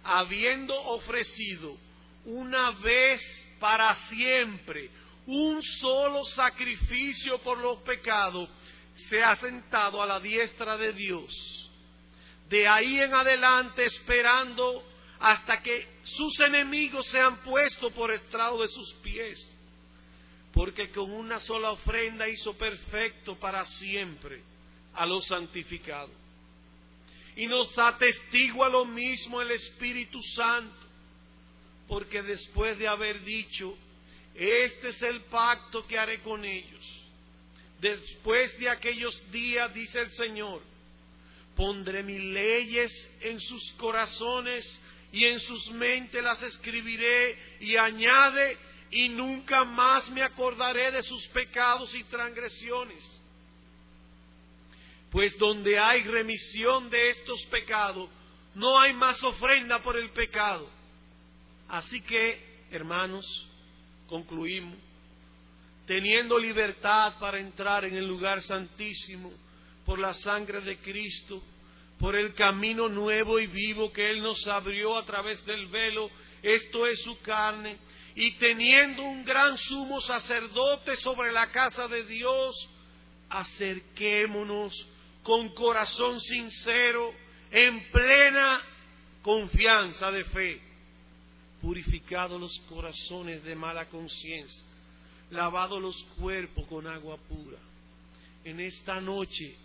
habiendo 0.04 0.74
ofrecido 0.74 1.78
una 2.26 2.72
vez 2.72 3.22
para 3.60 3.96
siempre 4.10 4.90
un 5.26 5.62
solo 5.62 6.24
sacrificio 6.26 7.40
por 7.40 7.58
los 7.60 7.82
pecados, 7.82 8.50
se 9.10 9.24
ha 9.24 9.36
sentado 9.36 10.02
a 10.02 10.06
la 10.06 10.20
diestra 10.20 10.76
de 10.78 10.94
Dios. 10.94 11.70
De 12.50 12.68
ahí 12.68 13.00
en 13.00 13.14
adelante 13.14 13.86
esperando 13.86 14.84
hasta 15.20 15.62
que 15.62 15.88
sus 16.04 16.40
enemigos 16.40 17.06
sean 17.08 17.44
puestos 17.44 17.94
por 17.94 18.12
estrado 18.12 18.62
de 18.62 18.68
sus 18.70 18.94
pies. 19.04 19.38
Porque 20.54 20.90
con 20.92 21.12
una 21.12 21.40
sola 21.40 21.72
ofrenda 21.72 22.28
hizo 22.28 22.58
perfecto 22.58 23.38
para 23.38 23.66
siempre 23.66 24.42
a 24.96 25.06
los 25.06 25.26
santificados. 25.28 26.16
Y 27.36 27.48
nos 27.48 27.78
atestigua 27.78 28.68
lo 28.68 28.86
mismo 28.86 29.42
el 29.42 29.52
Espíritu 29.52 30.20
Santo, 30.36 30.89
porque 31.90 32.22
después 32.22 32.78
de 32.80 32.88
haber 32.88 33.22
dicho, 33.26 33.78
este 34.34 34.90
es 34.90 35.02
el 35.02 35.22
pacto 35.24 35.86
que 35.86 36.00
haré 36.00 36.22
con 36.22 36.46
ellos, 36.46 36.86
después 37.82 38.58
de 38.60 38.70
aquellos 38.70 39.22
días, 39.32 39.74
dice 39.74 40.00
el 40.00 40.12
Señor, 40.12 40.62
pondré 41.58 42.02
mis 42.04 42.22
leyes 42.22 43.10
en 43.20 43.42
sus 43.42 43.74
corazones 43.74 44.82
y 45.12 45.26
en 45.26 45.42
sus 45.42 45.70
mentes 45.72 46.24
las 46.24 46.42
escribiré 46.44 47.38
y 47.60 47.76
añade, 47.76 48.58
y 48.92 49.10
nunca 49.10 49.66
más 49.66 50.10
me 50.10 50.24
acordaré 50.24 50.92
de 50.92 51.04
sus 51.04 51.28
pecados 51.28 51.94
y 51.94 52.06
transgresiones 52.06 53.20
pues 55.12 55.38
donde 55.38 55.78
hay 55.80 56.04
remisión 56.04 56.90
de 56.90 57.10
estos 57.10 57.42
pecados, 57.48 58.10
no 58.56 58.80
hay 58.80 58.94
más 58.94 59.22
ofrenda 59.24 59.82
por 59.82 59.98
el 59.98 60.12
pecado. 60.12 60.70
Así 61.70 62.02
que, 62.02 62.66
hermanos, 62.72 63.26
concluimos, 64.08 64.78
teniendo 65.86 66.38
libertad 66.38 67.20
para 67.20 67.40
entrar 67.40 67.86
en 67.86 67.96
el 67.96 68.08
lugar 68.08 68.42
santísimo 68.42 69.32
por 69.86 70.00
la 70.00 70.14
sangre 70.14 70.62
de 70.62 70.80
Cristo, 70.80 71.42
por 72.00 72.16
el 72.16 72.34
camino 72.34 72.90
nuevo 72.90 73.40
y 73.40 73.48
vivo 73.48 73.92
que 73.92 74.10
Él 74.10 74.22
nos 74.22 74.48
abrió 74.48 74.98
a 74.98 75.06
través 75.06 75.46
del 75.46 75.68
velo, 75.68 76.10
esto 76.42 76.88
es 76.88 77.02
su 77.02 77.20
carne, 77.22 77.78
y 78.16 78.36
teniendo 78.38 79.04
un 79.04 79.24
gran 79.24 79.58
sumo 79.58 80.02
sacerdote 80.02 80.96
sobre 80.98 81.32
la 81.32 81.52
casa 81.52 81.88
de 81.88 82.04
Dios, 82.06 82.70
acerquémonos 83.30 84.74
con 85.24 85.54
corazón 85.54 86.20
sincero, 86.20 87.14
en 87.52 87.92
plena 87.92 88.62
confianza 89.22 90.12
de 90.12 90.24
fe, 90.26 90.69
purificado 91.62 92.38
los 92.38 92.58
corazones 92.70 93.44
de 93.44 93.56
mala 93.56 93.88
conciencia, 93.90 94.64
lavado 95.32 95.80
los 95.80 96.02
cuerpos 96.18 96.66
con 96.68 96.88
agua 96.88 97.18
pura. 97.18 97.58
En 98.44 98.60
esta 98.60 99.00
noche 99.02 99.56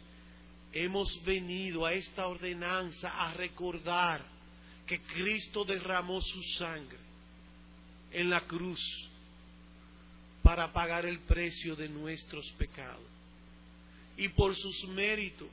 hemos 0.73 1.25
venido 1.25 1.87
a 1.87 1.93
esta 1.93 2.27
ordenanza 2.27 3.09
a 3.09 3.33
recordar 3.35 4.25
que 4.87 5.01
Cristo 5.03 5.65
derramó 5.65 6.21
su 6.21 6.43
sangre 6.59 6.99
en 8.13 8.29
la 8.29 8.47
cruz 8.47 8.81
para 10.43 10.73
pagar 10.73 11.07
el 11.07 11.21
precio 11.21 11.75
de 11.75 11.89
nuestros 11.89 12.51
pecados. 12.53 13.07
Y 14.17 14.29
por 14.29 14.55
sus 14.55 14.87
méritos 14.89 15.49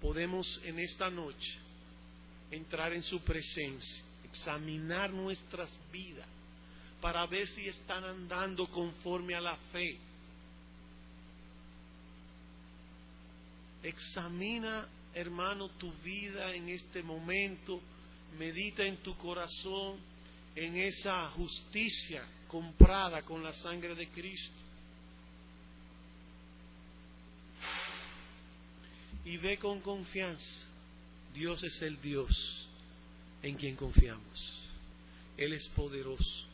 podemos 0.00 0.60
en 0.64 0.78
esta 0.78 1.10
noche 1.10 1.58
entrar 2.50 2.92
en 2.92 3.02
su 3.02 3.20
presencia, 3.20 4.04
examinar 4.30 5.10
nuestras 5.12 5.70
vidas 5.92 6.26
para 7.00 7.26
ver 7.26 7.46
si 7.48 7.68
están 7.68 8.04
andando 8.04 8.66
conforme 8.68 9.34
a 9.34 9.40
la 9.40 9.56
fe. 9.72 9.98
Examina, 13.82 14.88
hermano, 15.14 15.68
tu 15.70 15.92
vida 16.04 16.52
en 16.54 16.68
este 16.68 17.02
momento, 17.02 17.80
medita 18.36 18.82
en 18.82 18.96
tu 18.98 19.16
corazón 19.16 19.98
en 20.56 20.76
esa 20.76 21.30
justicia 21.30 22.26
comprada 22.48 23.22
con 23.22 23.42
la 23.42 23.52
sangre 23.52 23.94
de 23.94 24.08
Cristo. 24.08 24.56
Y 29.24 29.36
ve 29.36 29.58
con 29.58 29.80
confianza, 29.80 30.66
Dios 31.32 31.62
es 31.62 31.80
el 31.82 32.00
Dios 32.00 32.67
en 33.42 33.56
quien 33.56 33.76
confiamos. 33.76 34.68
Él 35.36 35.52
es 35.52 35.68
poderoso 35.68 36.46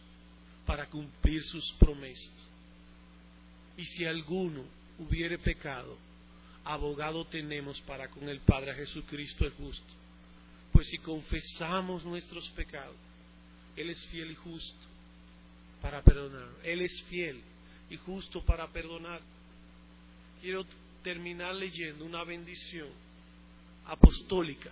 para 0.67 0.87
cumplir 0.87 1.43
sus 1.45 1.73
promesas. 1.79 2.33
Y 3.77 3.85
si 3.85 4.05
alguno 4.05 4.65
hubiere 4.99 5.39
pecado, 5.39 5.97
abogado 6.65 7.27
tenemos 7.27 7.81
para 7.83 8.09
con 8.09 8.29
el 8.29 8.41
Padre 8.41 8.75
Jesucristo 8.75 9.45
el 9.45 9.53
justo. 9.53 9.93
Pues 10.73 10.89
si 10.89 10.99
confesamos 10.99 12.05
nuestros 12.05 12.49
pecados, 12.51 12.97
Él 13.77 13.91
es 13.91 14.07
fiel 14.07 14.31
y 14.31 14.35
justo 14.35 14.87
para 15.81 16.03
perdonar. 16.03 16.49
Él 16.63 16.81
es 16.83 17.03
fiel 17.09 17.41
y 17.91 17.97
justo 17.97 18.45
para 18.45 18.69
perdonar. 18.69 19.21
Quiero 20.41 20.65
terminar 21.03 21.55
leyendo 21.55 22.05
una 22.05 22.25
bendición 22.25 22.89
apostólica 23.87 24.71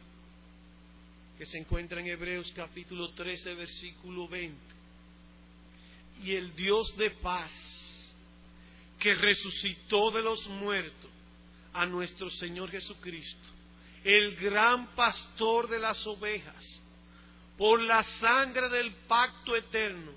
que 1.38 1.46
se 1.46 1.58
encuentra 1.58 2.00
en 2.00 2.08
Hebreos 2.08 2.52
capítulo 2.54 3.12
13, 3.14 3.54
versículo 3.54 4.28
20. 4.28 4.56
Y 6.22 6.34
el 6.34 6.54
Dios 6.54 6.96
de 6.96 7.10
paz, 7.10 7.50
que 8.98 9.14
resucitó 9.14 10.10
de 10.10 10.22
los 10.22 10.46
muertos 10.48 11.10
a 11.72 11.86
nuestro 11.86 12.30
Señor 12.30 12.70
Jesucristo, 12.70 13.48
el 14.04 14.36
gran 14.36 14.94
pastor 14.94 15.68
de 15.68 15.78
las 15.78 16.06
ovejas, 16.06 16.82
por 17.56 17.80
la 17.80 18.02
sangre 18.20 18.68
del 18.68 18.92
pacto 19.08 19.56
eterno, 19.56 20.12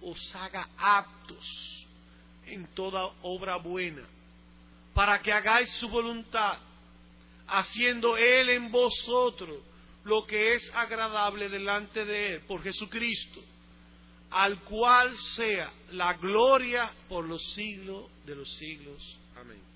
os 0.00 0.34
haga 0.34 0.68
aptos 0.78 1.86
en 2.46 2.66
toda 2.74 3.04
obra 3.22 3.56
buena, 3.56 4.06
para 4.94 5.20
que 5.20 5.32
hagáis 5.32 5.70
su 5.72 5.88
voluntad, 5.88 6.58
haciendo 7.46 8.16
Él 8.16 8.50
en 8.50 8.70
vosotros 8.70 9.71
lo 10.04 10.26
que 10.26 10.54
es 10.54 10.70
agradable 10.74 11.48
delante 11.48 12.04
de 12.04 12.34
Él, 12.34 12.40
por 12.42 12.62
Jesucristo, 12.62 13.40
al 14.30 14.60
cual 14.64 15.16
sea 15.16 15.72
la 15.90 16.14
gloria 16.14 16.92
por 17.08 17.26
los 17.26 17.42
siglos 17.52 18.10
de 18.24 18.34
los 18.34 18.50
siglos. 18.56 19.18
Amén. 19.36 19.71